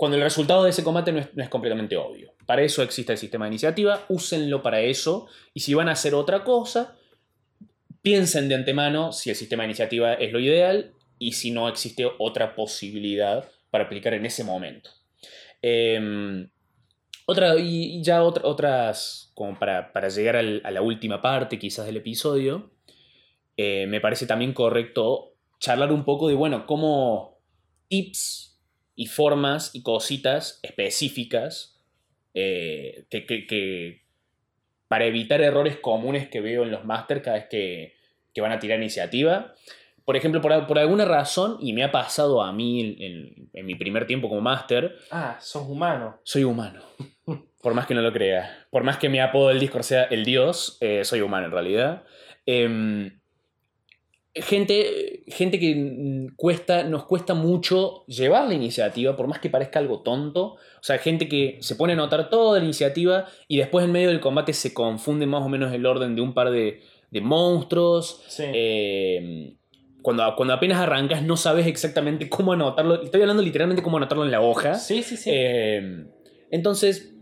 cuando 0.00 0.16
el 0.16 0.22
resultado 0.22 0.64
de 0.64 0.70
ese 0.70 0.82
combate 0.82 1.12
no 1.12 1.18
es, 1.18 1.28
no 1.36 1.42
es 1.42 1.50
completamente 1.50 1.94
obvio. 1.94 2.32
Para 2.46 2.62
eso 2.62 2.82
existe 2.82 3.12
el 3.12 3.18
sistema 3.18 3.44
de 3.44 3.50
iniciativa, 3.50 4.06
úsenlo 4.08 4.62
para 4.62 4.80
eso, 4.80 5.26
y 5.52 5.60
si 5.60 5.74
van 5.74 5.90
a 5.90 5.92
hacer 5.92 6.14
otra 6.14 6.42
cosa, 6.42 6.96
piensen 8.00 8.48
de 8.48 8.54
antemano 8.54 9.12
si 9.12 9.28
el 9.28 9.36
sistema 9.36 9.62
de 9.62 9.66
iniciativa 9.68 10.14
es 10.14 10.32
lo 10.32 10.40
ideal 10.40 10.94
y 11.18 11.32
si 11.32 11.50
no 11.50 11.68
existe 11.68 12.08
otra 12.18 12.54
posibilidad 12.54 13.46
para 13.70 13.84
aplicar 13.84 14.14
en 14.14 14.24
ese 14.24 14.42
momento. 14.42 14.88
Em, 15.60 16.48
otra, 17.26 17.56
y 17.58 18.02
ya 18.02 18.22
otra- 18.22 18.46
otras, 18.46 19.30
como 19.34 19.58
para, 19.58 19.92
para 19.92 20.08
llegar 20.08 20.36
a 20.36 20.70
la 20.70 20.80
última 20.80 21.20
parte 21.20 21.58
quizás 21.58 21.84
del 21.84 21.98
episodio, 21.98 22.70
eh, 23.54 23.86
me 23.86 24.00
parece 24.00 24.26
también 24.26 24.54
correcto 24.54 25.34
charlar 25.58 25.92
un 25.92 26.06
poco 26.06 26.28
de, 26.28 26.36
bueno, 26.36 26.64
cómo 26.64 27.36
tips 27.88 28.49
y 29.00 29.06
formas 29.06 29.74
y 29.74 29.82
cositas 29.82 30.60
específicas 30.62 31.80
eh, 32.34 33.06
que, 33.10 33.24
que- 33.26 33.46
que- 33.46 34.02
para 34.88 35.06
evitar 35.06 35.40
errores 35.40 35.76
comunes 35.76 36.28
que 36.28 36.40
veo 36.40 36.64
en 36.64 36.70
los 36.70 36.84
máster 36.84 37.22
cada 37.22 37.36
vez 37.38 37.46
que, 37.48 37.94
que 38.34 38.40
van 38.40 38.52
a 38.52 38.58
tirar 38.58 38.78
iniciativa. 38.78 39.54
Por 40.04 40.16
ejemplo, 40.16 40.40
por, 40.40 40.66
por 40.66 40.78
alguna 40.78 41.04
razón, 41.04 41.56
y 41.60 41.72
me 41.72 41.84
ha 41.84 41.92
pasado 41.92 42.42
a 42.42 42.52
mí 42.52 42.80
en, 42.80 43.02
en- 43.02 43.50
en 43.52 43.66
mi 43.66 43.74
primer 43.76 44.06
tiempo 44.06 44.28
como 44.28 44.40
máster, 44.40 44.96
Ah, 45.10 45.38
sos 45.40 45.66
humano. 45.68 46.18
soy 46.24 46.44
humano. 46.44 46.82
Por 47.62 47.74
más 47.74 47.86
que 47.86 47.94
no 47.94 48.00
lo 48.00 48.10
crea. 48.12 48.66
Por 48.70 48.84
más 48.84 48.96
que 48.96 49.08
mi 49.10 49.18
apodo 49.20 49.48
del 49.48 49.60
Discord 49.60 49.82
sea 49.82 50.04
el 50.04 50.24
Dios, 50.24 50.78
eh, 50.80 51.04
soy 51.04 51.20
humano 51.20 51.46
en 51.46 51.52
realidad. 51.52 52.04
Em, 52.46 53.19
gente, 54.34 55.24
gente 55.26 55.58
que 55.58 55.74
mm, 55.74 56.36
cuesta, 56.36 56.84
nos 56.84 57.04
cuesta 57.04 57.34
mucho 57.34 58.04
llevar 58.06 58.46
la 58.48 58.54
iniciativa, 58.54 59.16
por 59.16 59.26
más 59.26 59.40
que 59.40 59.50
parezca 59.50 59.78
algo 59.78 60.00
tonto. 60.00 60.54
O 60.54 60.82
sea, 60.82 60.98
gente 60.98 61.28
que 61.28 61.58
se 61.60 61.74
pone 61.74 61.92
a 61.92 61.96
anotar 61.96 62.30
toda 62.30 62.58
la 62.58 62.64
iniciativa 62.64 63.26
y 63.48 63.58
después 63.58 63.84
en 63.84 63.92
medio 63.92 64.08
del 64.08 64.20
combate 64.20 64.52
se 64.52 64.72
confunde 64.72 65.26
más 65.26 65.42
o 65.42 65.48
menos 65.48 65.72
el 65.72 65.84
orden 65.86 66.14
de 66.14 66.22
un 66.22 66.34
par 66.34 66.50
de, 66.50 66.80
de 67.10 67.20
monstruos. 67.20 68.22
Sí. 68.28 68.44
Eh, 68.46 69.54
cuando, 70.02 70.34
cuando 70.36 70.54
apenas 70.54 70.78
arrancas 70.78 71.22
no 71.22 71.36
sabes 71.36 71.66
exactamente 71.66 72.28
cómo 72.28 72.52
anotarlo. 72.52 73.02
Estoy 73.02 73.20
hablando 73.20 73.42
literalmente 73.42 73.82
cómo 73.82 73.96
anotarlo 73.96 74.24
en 74.24 74.30
la 74.30 74.40
hoja. 74.40 74.74
sí, 74.74 75.02
sí, 75.02 75.16
sí. 75.16 75.30
Eh, 75.32 76.06
entonces, 76.50 77.14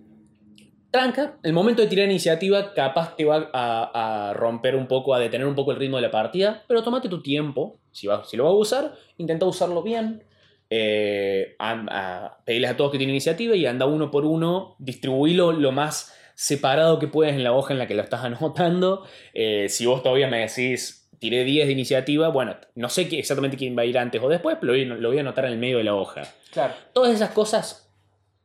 tranca, 0.90 1.38
el 1.42 1.52
momento 1.52 1.82
de 1.82 1.88
tirar 1.88 2.06
iniciativa 2.06 2.72
capaz 2.74 3.14
te 3.16 3.24
va 3.24 3.50
a, 3.52 4.30
a 4.30 4.34
romper 4.34 4.74
un 4.76 4.86
poco, 4.88 5.14
a 5.14 5.18
detener 5.18 5.46
un 5.46 5.54
poco 5.54 5.72
el 5.72 5.78
ritmo 5.78 5.96
de 5.96 6.02
la 6.02 6.10
partida, 6.10 6.64
pero 6.66 6.82
tómate 6.82 7.08
tu 7.08 7.22
tiempo, 7.22 7.78
si, 7.92 8.06
va- 8.06 8.24
si 8.24 8.36
lo 8.36 8.44
vas 8.44 8.52
a 8.52 8.56
usar, 8.56 8.94
intenta 9.18 9.46
usarlo 9.46 9.82
bien, 9.82 10.24
eh, 10.70 11.56
a, 11.58 11.70
a- 11.90 12.38
pediles 12.44 12.70
a 12.70 12.76
todos 12.76 12.92
que 12.92 12.98
tienen 12.98 13.14
iniciativa 13.14 13.54
y 13.56 13.66
anda 13.66 13.86
uno 13.86 14.10
por 14.10 14.24
uno, 14.24 14.76
distribuílo 14.78 15.52
lo 15.52 15.72
más 15.72 16.14
separado 16.34 16.98
que 16.98 17.08
puedas 17.08 17.34
en 17.34 17.42
la 17.42 17.52
hoja 17.52 17.72
en 17.72 17.78
la 17.80 17.86
que 17.86 17.94
lo 17.94 18.02
estás 18.02 18.24
anotando. 18.24 19.04
Eh, 19.34 19.68
si 19.68 19.86
vos 19.86 20.02
todavía 20.02 20.28
me 20.28 20.40
decís, 20.40 21.08
tiré 21.18 21.44
10 21.44 21.66
de 21.66 21.72
iniciativa, 21.72 22.28
bueno, 22.28 22.56
no 22.74 22.88
sé 22.88 23.08
qué- 23.08 23.18
exactamente 23.18 23.56
quién 23.56 23.76
va 23.76 23.82
a 23.82 23.86
ir 23.86 23.98
antes 23.98 24.22
o 24.22 24.28
después, 24.28 24.56
pero 24.60 24.72
lo 24.72 24.78
voy- 24.78 25.00
lo 25.00 25.08
voy 25.08 25.18
a 25.18 25.20
anotar 25.22 25.44
en 25.46 25.52
el 25.52 25.58
medio 25.58 25.78
de 25.78 25.84
la 25.84 25.94
hoja. 25.94 26.22
claro. 26.52 26.74
Todas 26.92 27.12
esas 27.14 27.30
cosas 27.30 27.90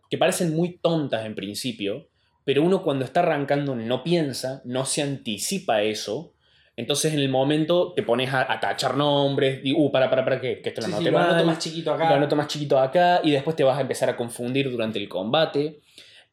que 0.09 0.17
parecen 0.17 0.55
muy 0.55 0.77
tontas 0.77 1.25
en 1.25 1.35
principio, 1.35 2.07
pero 2.45 2.61
uno 2.63 2.81
cuando 2.83 3.05
está 3.05 3.21
arrancando 3.21 3.75
no 3.75 4.03
piensa, 4.03 4.61
no 4.65 4.85
se 4.85 5.01
anticipa 5.01 5.81
eso. 5.81 6.33
Entonces 6.75 7.13
en 7.13 7.19
el 7.19 7.29
momento 7.29 7.93
te 7.95 8.01
pones 8.01 8.33
a, 8.33 8.51
a 8.51 8.59
tachar 8.59 8.97
nombres, 8.97 9.61
y, 9.63 9.73
uh, 9.73 9.91
para, 9.91 10.09
para, 10.09 10.23
para, 10.25 10.41
que, 10.41 10.59
que 10.61 10.69
esto 10.69 10.81
lo 10.81 10.87
Sí, 10.87 10.93
sí, 11.03 11.07
anoto 11.09 11.45
más 11.45 11.59
chiquito 11.59 11.93
acá. 11.93 12.09
lo 12.09 12.15
anoto 12.15 12.35
más 12.35 12.47
chiquito 12.47 12.79
acá, 12.79 13.21
y 13.23 13.29
después 13.31 13.55
te 13.55 13.63
vas 13.63 13.77
a 13.77 13.81
empezar 13.81 14.09
a 14.09 14.15
confundir 14.15 14.71
durante 14.71 14.97
el 14.99 15.07
combate. 15.07 15.81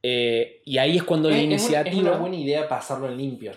Eh, 0.02 0.62
y 0.64 0.78
ahí 0.78 0.96
es 0.96 1.02
cuando 1.02 1.28
Es- 1.28 1.36
la 1.36 1.42
iniciativa... 1.42 1.90
Es 1.90 1.96
una 2.08 2.16
buena 2.16 2.36
idea 2.36 2.68
pasarlo 2.68 3.08
en 3.08 3.18
limpio. 3.18 3.52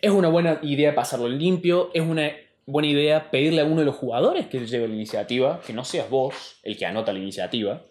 Es 0.00 0.10
una 0.10 0.28
buena 0.28 0.58
idea 0.62 0.94
pasarlo 0.94 1.26
en 1.26 1.38
limpio, 1.38 1.90
es 1.92 2.02
una 2.02 2.32
buena 2.64 2.88
idea 2.88 3.30
pedirle 3.30 3.60
a 3.60 3.64
uno 3.64 3.80
de 3.80 3.84
los 3.84 3.96
jugadores 3.96 4.46
que 4.46 4.60
lleve 4.66 4.88
la 4.88 4.94
iniciativa, 4.94 5.60
que 5.66 5.74
no 5.74 5.84
seas 5.84 6.08
vos 6.08 6.58
el 6.62 6.78
que 6.78 6.86
anota 6.86 7.12
la 7.12 7.18
iniciativa, 7.18 7.82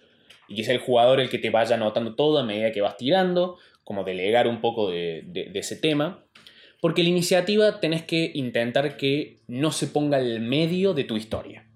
y 0.48 0.56
que 0.56 0.64
sea 0.64 0.74
el 0.74 0.80
jugador 0.82 1.20
el 1.20 1.30
que 1.30 1.38
te 1.38 1.50
vaya 1.52 1.76
anotando 1.76 2.16
todo 2.16 2.40
a 2.40 2.44
medida 2.44 2.72
que 2.72 2.82
vas 2.82 2.98
tirando, 2.98 3.58
como 3.88 4.04
delegar 4.04 4.50
un 4.50 4.60
poco 4.60 4.92
de, 4.92 5.24
ese 5.54 5.78
tema. 5.78 6.26
Porque 6.82 7.04
la 7.04 7.10
iniciativa 7.10 7.80
tenés 7.80 8.04
que 8.04 8.32
intentar 8.36 8.98
que 8.98 9.40
no 9.48 9.72
se 9.72 9.88
ponga 9.88 10.18
al 10.18 10.42
medio 10.42 10.94
de 10.94 11.06
tu 11.06 11.16
historia. 11.16 11.72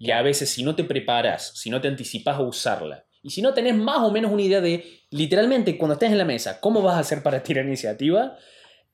Y 0.00 0.10
a 0.10 0.22
veces 0.22 0.50
si 0.50 0.64
no 0.64 0.74
te 0.74 0.82
preparas, 0.82 1.52
si 1.54 1.70
no 1.70 1.80
te 1.80 1.86
anticipas 1.86 2.36
a 2.36 2.42
usarla, 2.42 3.06
y 3.22 3.30
si 3.30 3.42
no 3.42 3.54
tenés 3.54 3.76
más 3.76 3.98
o 3.98 4.10
menos 4.10 4.32
una 4.32 4.42
idea 4.42 4.60
de, 4.60 4.84
literalmente, 5.10 5.78
cuando 5.78 5.92
estés 5.92 6.10
en 6.10 6.18
la 6.18 6.24
mesa, 6.24 6.58
cómo 6.58 6.82
vas 6.82 6.96
a 6.96 7.00
hacer 7.00 7.22
para 7.22 7.44
tirar 7.44 7.64
iniciativa, 7.64 8.36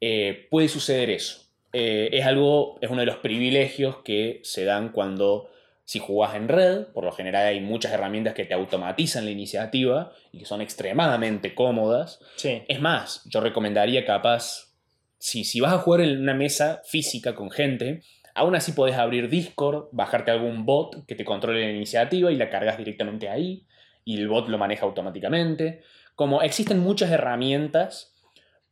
eh, 0.03 0.47
puede 0.51 0.69
suceder 0.69 1.09
eso. 1.09 1.43
eh, 1.73 2.11
es 2.13 2.27
algo, 2.27 2.79
es 2.83 2.91
uno 2.91 3.01
de 3.01 3.07
los 3.07 3.17
privilegios 3.17 4.03
que 4.05 4.41
se 4.43 4.65
dan 4.65 4.91
cuando 4.93 5.49
si 5.87 6.01
jugás 6.01 6.35
en 6.35 6.49
red, 6.49 6.89
por 6.89 7.05
lo 7.05 7.13
general 7.13 7.47
hay 7.47 7.61
muchas 7.61 7.93
herramientas 7.93 8.35
que 8.35 8.45
te 8.45 8.55
automatizan 8.55 9.25
la 9.25 9.31
iniciativa 9.31 10.13
y 10.33 10.41
que 10.41 10.45
son 10.45 10.61
extremadamente 10.61 11.55
cómodas. 11.55 12.19
Sí. 12.35 12.65
Es 12.67 12.81
más, 12.81 13.23
yo 13.27 13.41
recomendaría 13.41 14.05
capaz, 14.05 14.75
si, 15.19 15.45
si 15.45 15.61
vas 15.61 15.73
a 15.73 15.79
jugar 15.79 16.01
en 16.01 16.21
una 16.21 16.35
mesa 16.35 16.83
física 16.85 17.37
con 17.37 17.53
gente, 17.53 18.03
aún 18.35 18.57
así 18.57 18.73
podés 18.73 18.97
abrir 18.97 19.29
Discord, 19.29 19.87
bajarte 19.93 20.33
algún 20.33 20.67
bot 20.67 21.07
que 21.07 21.15
te 21.15 21.25
controle 21.25 21.65
la 21.65 21.71
iniciativa 21.71 22.33
y 22.33 22.37
la 22.37 22.51
cargas 22.51 22.79
directamente 22.79 23.29
ahí 23.29 23.65
y 24.05 24.19
el 24.19 24.27
bot 24.27 24.49
lo 24.49 24.59
maneja 24.59 24.87
automáticamente. 24.87 25.83
Como 26.17 26.43
existen 26.43 26.81
muchas 26.81 27.13
herramientas 27.13 28.13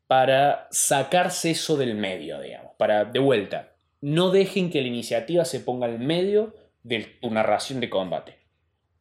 para 0.08 0.66
sacarse 0.72 1.52
eso 1.52 1.76
del 1.76 1.94
medio, 1.94 2.40
digamos, 2.40 2.72
para 2.76 3.04
de 3.04 3.20
vuelta. 3.20 3.76
No 4.00 4.30
dejen 4.30 4.70
que 4.70 4.82
la 4.82 4.88
iniciativa 4.88 5.44
se 5.44 5.60
ponga 5.60 5.86
al 5.86 6.00
medio 6.00 6.54
de 6.84 7.18
tu 7.20 7.30
narración 7.30 7.80
de 7.80 7.90
combate, 7.90 8.38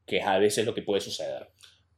que 0.08 0.18
es 0.18 0.26
a 0.26 0.40
veces 0.40 0.66
lo 0.66 0.74
que 0.74 0.82
puede 0.82 1.02
suceder. 1.02 1.50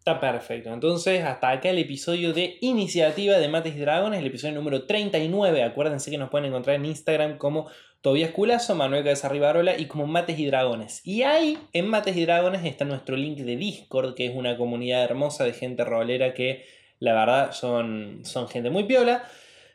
Está 0.05 0.19
perfecto. 0.19 0.71
Entonces, 0.71 1.23
hasta 1.23 1.49
acá 1.49 1.69
el 1.69 1.79
episodio 1.79 2.31
de 2.31 2.57
iniciativa 2.61 3.39
de 3.39 3.47
Mates 3.47 3.75
y 3.75 3.79
Dragones, 3.79 4.19
el 4.19 4.27
episodio 4.27 4.53
número 4.53 4.85
39. 4.85 5.63
Acuérdense 5.63 6.11
que 6.11 6.17
nos 6.19 6.29
pueden 6.29 6.45
encontrar 6.45 6.75
en 6.75 6.85
Instagram 6.85 7.37
como 7.39 7.69
Tobias 8.01 8.29
Culazo, 8.29 8.75
Manuel 8.75 9.03
Cabeza 9.03 9.29
Rivarola 9.29 9.79
y 9.79 9.85
como 9.85 10.05
Mates 10.05 10.37
y 10.37 10.45
Dragones. 10.45 11.01
Y 11.03 11.23
ahí, 11.23 11.57
en 11.73 11.87
Mates 11.87 12.15
y 12.15 12.25
Dragones, 12.25 12.63
está 12.65 12.85
nuestro 12.85 13.15
link 13.15 13.39
de 13.39 13.55
Discord, 13.55 14.13
que 14.13 14.27
es 14.27 14.35
una 14.35 14.57
comunidad 14.57 15.03
hermosa 15.03 15.43
de 15.43 15.53
gente 15.53 15.83
rolera 15.83 16.35
que, 16.35 16.65
la 16.99 17.13
verdad, 17.13 17.51
son, 17.51 18.19
son 18.25 18.47
gente 18.47 18.69
muy 18.69 18.83
piola. 18.83 19.23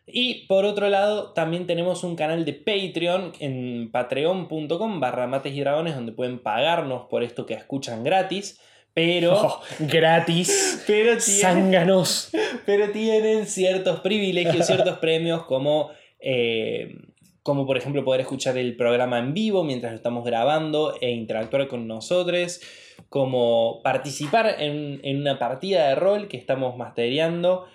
Y 0.06 0.46
por 0.46 0.64
otro 0.64 0.88
lado, 0.88 1.32
también 1.32 1.66
tenemos 1.66 2.04
un 2.04 2.16
canal 2.16 2.44
de 2.44 2.52
Patreon 2.52 3.32
en 3.38 3.90
patreon.com 3.92 5.00
barra 5.00 5.26
mates 5.26 5.54
y 5.54 5.60
dragones, 5.60 5.94
donde 5.94 6.12
pueden 6.12 6.38
pagarnos 6.38 7.06
por 7.08 7.22
esto 7.22 7.46
que 7.46 7.54
escuchan 7.54 8.02
gratis. 8.02 8.60
Pero, 8.92 9.34
Oh, 9.34 9.60
gratis. 9.78 10.82
pero, 10.86 11.16
tienen, 11.16 11.20
Zánganos. 11.20 12.30
pero 12.66 12.90
tienen 12.90 13.46
ciertos 13.46 14.00
privilegios, 14.00 14.66
ciertos 14.66 14.98
premios, 15.00 15.44
como, 15.44 15.90
eh, 16.18 16.96
como 17.42 17.66
por 17.66 17.76
ejemplo 17.76 18.04
poder 18.04 18.22
escuchar 18.22 18.58
el 18.58 18.76
programa 18.76 19.18
en 19.18 19.32
vivo 19.32 19.62
mientras 19.62 19.92
lo 19.92 19.96
estamos 19.96 20.24
grabando 20.24 20.94
e 21.00 21.10
interactuar 21.10 21.68
con 21.68 21.86
nosotros, 21.86 22.60
como 23.08 23.80
participar 23.84 24.56
en, 24.58 25.00
en 25.04 25.20
una 25.20 25.38
partida 25.38 25.88
de 25.88 25.94
rol 25.94 26.26
que 26.26 26.36
estamos 26.36 26.76
mastereando 26.76 27.66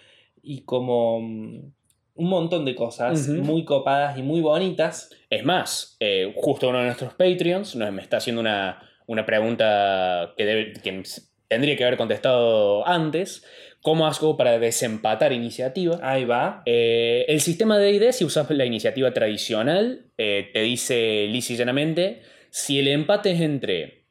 y 0.43 0.63
como 0.63 1.21
mm, 1.21 1.74
un 2.15 2.29
montón 2.29 2.65
de 2.65 2.75
cosas 2.75 3.27
muy 3.43 3.65
copadas 3.65 4.17
y 4.17 4.21
muy 4.23 4.41
bonitas. 4.41 5.09
Es 5.29 5.43
más, 5.43 5.97
eh, 5.99 6.33
justo 6.35 6.69
uno 6.69 6.79
de 6.79 6.85
nuestros 6.85 7.13
Patreons 7.13 7.75
nos 7.75 7.91
me 7.91 8.01
está 8.01 8.17
haciendo 8.17 8.41
una, 8.41 8.81
una 9.05 9.25
pregunta 9.25 10.33
que, 10.37 10.45
debe- 10.45 10.81
que 10.81 11.03
tendría 11.47 11.75
que 11.75 11.83
haber 11.83 11.97
contestado 11.97 12.87
antes. 12.87 13.43
¿Cómo 13.81 14.07
hago 14.07 14.35
para 14.35 14.57
desempatar 14.57 15.31
iniciativa? 15.31 15.99
Ahí 16.01 16.25
va. 16.25 16.63
Eh, 16.65 17.25
el 17.27 17.39
sistema 17.39 17.77
de 17.77 17.91
ID, 17.91 18.11
si 18.13 18.25
usas 18.25 18.49
la 18.49 18.65
iniciativa 18.65 19.11
tradicional, 19.13 20.05
eh, 20.17 20.49
te 20.53 20.61
dice 20.61 21.27
lisa 21.29 21.53
y 21.53 21.57
llanamente, 21.57 22.21
si 22.49 22.79
el 22.79 22.87
empate 22.87 23.31
es 23.33 23.41
entre 23.41 24.05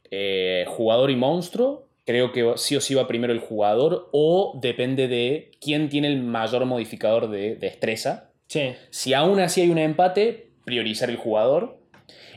jugador 0.67 1.11
y 1.11 1.17
monstruo, 1.17 1.84
creo 2.05 2.33
que 2.33 2.53
sí 2.57 2.77
o 2.77 2.81
sí 2.81 2.95
va 2.95 3.09
primero 3.09 3.33
el 3.33 3.41
jugador, 3.41 4.09
o 4.13 4.59
depende 4.63 5.09
de 5.09 5.51
quién 5.61 5.89
tiene 5.89 6.09
el 6.09 6.23
mayor 6.23 6.65
modificador 6.67 7.31
de 7.31 7.57
destreza. 7.57 8.31
Sí. 8.49 8.75
Si 8.91 9.15
aún 9.15 9.41
así 9.41 9.63
hay 9.63 9.71
un 9.71 9.79
empate, 9.79 10.51
priorizar 10.65 11.11
el 11.11 11.17
jugador. 11.17 11.81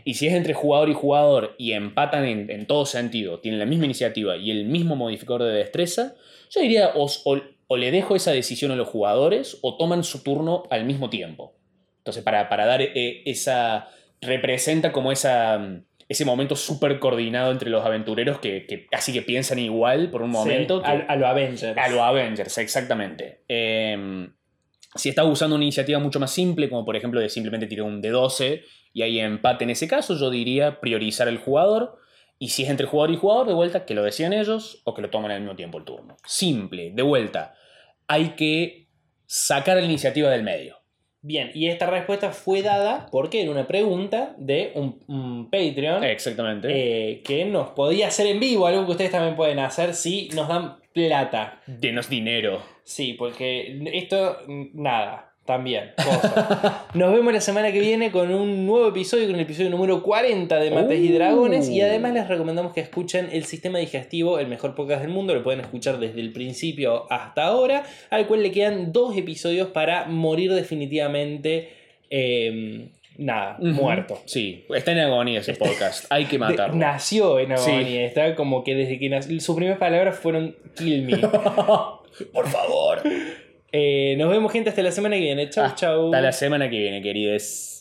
Y 0.05 0.13
si 0.13 0.27
es 0.27 0.33
entre 0.33 0.53
jugador 0.53 0.89
y 0.89 0.93
jugador 0.93 1.55
y 1.57 1.73
empatan 1.73 2.25
en, 2.25 2.49
en 2.49 2.65
todo 2.65 2.85
sentido, 2.85 3.39
tienen 3.39 3.59
la 3.59 3.65
misma 3.65 3.85
iniciativa 3.85 4.37
y 4.37 4.51
el 4.51 4.65
mismo 4.65 4.95
modificador 4.95 5.43
de 5.43 5.51
destreza, 5.51 6.15
yo 6.49 6.61
diría 6.61 6.91
o 6.95 7.77
le 7.77 7.91
dejo 7.91 8.15
esa 8.15 8.31
decisión 8.31 8.71
a 8.71 8.77
los 8.77 8.87
jugadores 8.87 9.57
o 9.61 9.75
toman 9.75 10.05
su 10.05 10.23
turno 10.23 10.63
al 10.69 10.85
mismo 10.85 11.09
tiempo. 11.09 11.57
Entonces, 11.97 12.23
para, 12.23 12.47
para 12.47 12.65
dar 12.65 12.81
eh, 12.81 13.23
esa... 13.25 13.89
representa 14.21 14.93
como 14.93 15.11
esa, 15.11 15.57
mm, 15.57 15.83
ese 16.09 16.23
momento 16.25 16.55
súper 16.55 16.99
coordinado 16.99 17.51
entre 17.51 17.69
los 17.69 17.85
aventureros 17.85 18.39
que, 18.39 18.65
que 18.65 18.85
casi 18.87 19.11
que 19.11 19.21
piensan 19.21 19.59
igual 19.59 20.09
por 20.09 20.21
un 20.21 20.29
momento. 20.31 20.77
Sí, 20.79 20.85
que- 20.85 20.89
a, 20.91 21.05
a 21.13 21.15
lo 21.15 21.27
Avengers. 21.27 21.77
a 21.77 21.87
los 21.89 21.99
Avengers, 21.99 22.57
exactamente. 22.57 23.43
Eh, 23.47 24.29
si 24.95 25.09
estás 25.09 25.25
usando 25.25 25.55
una 25.55 25.65
iniciativa 25.65 25.99
mucho 25.99 26.19
más 26.19 26.31
simple, 26.31 26.69
como 26.69 26.85
por 26.85 26.95
ejemplo 26.95 27.19
de 27.19 27.29
simplemente 27.29 27.67
tirar 27.67 27.85
un 27.85 28.01
D12 28.01 28.63
y 28.93 29.01
hay 29.01 29.19
empate 29.19 29.65
en 29.65 29.69
ese 29.71 29.87
caso, 29.87 30.15
yo 30.17 30.29
diría 30.29 30.79
priorizar 30.79 31.27
el 31.27 31.37
jugador. 31.37 31.97
Y 32.39 32.49
si 32.49 32.63
es 32.63 32.69
entre 32.69 32.85
jugador 32.87 33.11
y 33.13 33.17
jugador, 33.17 33.47
de 33.47 33.53
vuelta, 33.53 33.85
que 33.85 33.93
lo 33.95 34.03
decían 34.03 34.31
ellos 34.31 34.81
o 34.85 34.93
que 34.93 35.01
lo 35.01 35.09
toman 35.09 35.31
al 35.31 35.41
mismo 35.41 35.55
tiempo 35.55 35.77
el 35.79 35.85
turno. 35.85 36.17
Simple, 36.25 36.91
de 36.93 37.01
vuelta. 37.03 37.55
Hay 38.07 38.29
que 38.35 38.87
sacar 39.25 39.75
la 39.77 39.83
iniciativa 39.83 40.29
del 40.29 40.43
medio. 40.43 40.76
Bien, 41.27 41.51
y 41.53 41.67
esta 41.67 41.87
respuesta 41.87 42.31
fue 42.31 42.61
dada 42.61 43.07
porque 43.11 43.41
era 43.41 43.51
una 43.51 43.67
pregunta 43.67 44.33
de 44.37 44.71
un, 44.75 44.97
un 45.07 45.49
Patreon 45.51 46.01
Exactamente. 46.05 46.69
eh, 46.71 47.21
que 47.21 47.43
nos 47.43 47.71
podía 47.71 48.07
hacer 48.07 48.27
en 48.27 48.39
vivo, 48.39 48.65
algo 48.65 48.85
que 48.85 48.91
ustedes 48.91 49.11
también 49.11 49.35
pueden 49.35 49.59
hacer 49.59 49.93
si 49.93 50.29
nos 50.33 50.47
dan 50.47 50.77
plata. 50.93 51.59
Denos 51.67 52.09
dinero. 52.09 52.63
Sí, 52.85 53.11
porque 53.11 53.77
esto, 53.93 54.37
nada, 54.73 55.26
también. 55.47 55.93
cosa. 55.95 56.85
Nos 56.93 57.11
vemos 57.11 57.33
la 57.33 57.41
semana 57.41 57.71
que 57.71 57.79
viene 57.79 58.11
con 58.11 58.31
un 58.31 58.67
nuevo 58.67 58.89
episodio, 58.89 59.25
con 59.25 59.33
el 59.35 59.41
episodio 59.41 59.71
número 59.71 60.03
40 60.03 60.59
de 60.59 60.69
Mates 60.69 60.99
y. 60.99 61.11
Dragones. 61.13 61.69
Y 61.69 61.81
además 61.81 62.13
les 62.13 62.27
recomendamos 62.27 62.73
que 62.73 62.81
escuchen 62.81 63.29
El 63.31 63.45
Sistema 63.45 63.79
Digestivo, 63.79 64.37
el 64.37 64.47
mejor 64.47 64.75
podcast 64.75 65.01
del 65.01 65.09
mundo. 65.09 65.33
Lo 65.33 65.41
pueden 65.41 65.61
escuchar 65.61 65.97
desde 65.97 66.19
el 66.21 66.31
principio 66.31 67.11
hasta 67.11 67.45
ahora, 67.45 67.83
al 68.11 68.27
cual 68.27 68.43
le 68.43 68.51
quedan 68.51 68.91
dos 68.91 69.17
episodios 69.17 69.69
para 69.69 70.05
morir 70.05 70.53
definitivamente. 70.53 71.69
eh, 72.11 72.89
nada, 73.17 73.57
muerto. 73.59 74.19
Sí, 74.25 74.63
está 74.75 74.91
en 74.91 74.99
agonía 74.99 75.39
ese 75.39 75.55
podcast. 75.55 76.05
Hay 76.11 76.25
que 76.25 76.33
De- 76.33 76.37
matarlo. 76.37 76.75
nació 76.75 77.39
en 77.39 77.57
Sí. 77.57 77.71
agonía. 77.71 78.05
Está 78.05 78.35
como 78.35 78.63
que 78.63 78.75
desde 78.75 78.99
que 78.99 79.09
nació. 79.09 79.39
Sus 79.39 79.55
primeras 79.55 79.79
palabras 79.79 80.19
fueron 80.19 80.55
kill 80.75 81.01
me. 81.01 81.17
Por 82.33 82.47
favor. 82.47 83.01
Eh, 83.71 84.15
nos 84.17 84.29
vemos, 84.29 84.51
gente, 84.51 84.69
hasta 84.69 84.81
la 84.81 84.91
semana 84.91 85.15
que 85.15 85.21
viene. 85.21 85.49
Chau, 85.49 85.75
chau. 85.75 86.05
Hasta 86.05 86.21
la 86.21 86.31
semana 86.31 86.69
que 86.69 86.77
viene, 86.77 87.01
queridos. 87.01 87.76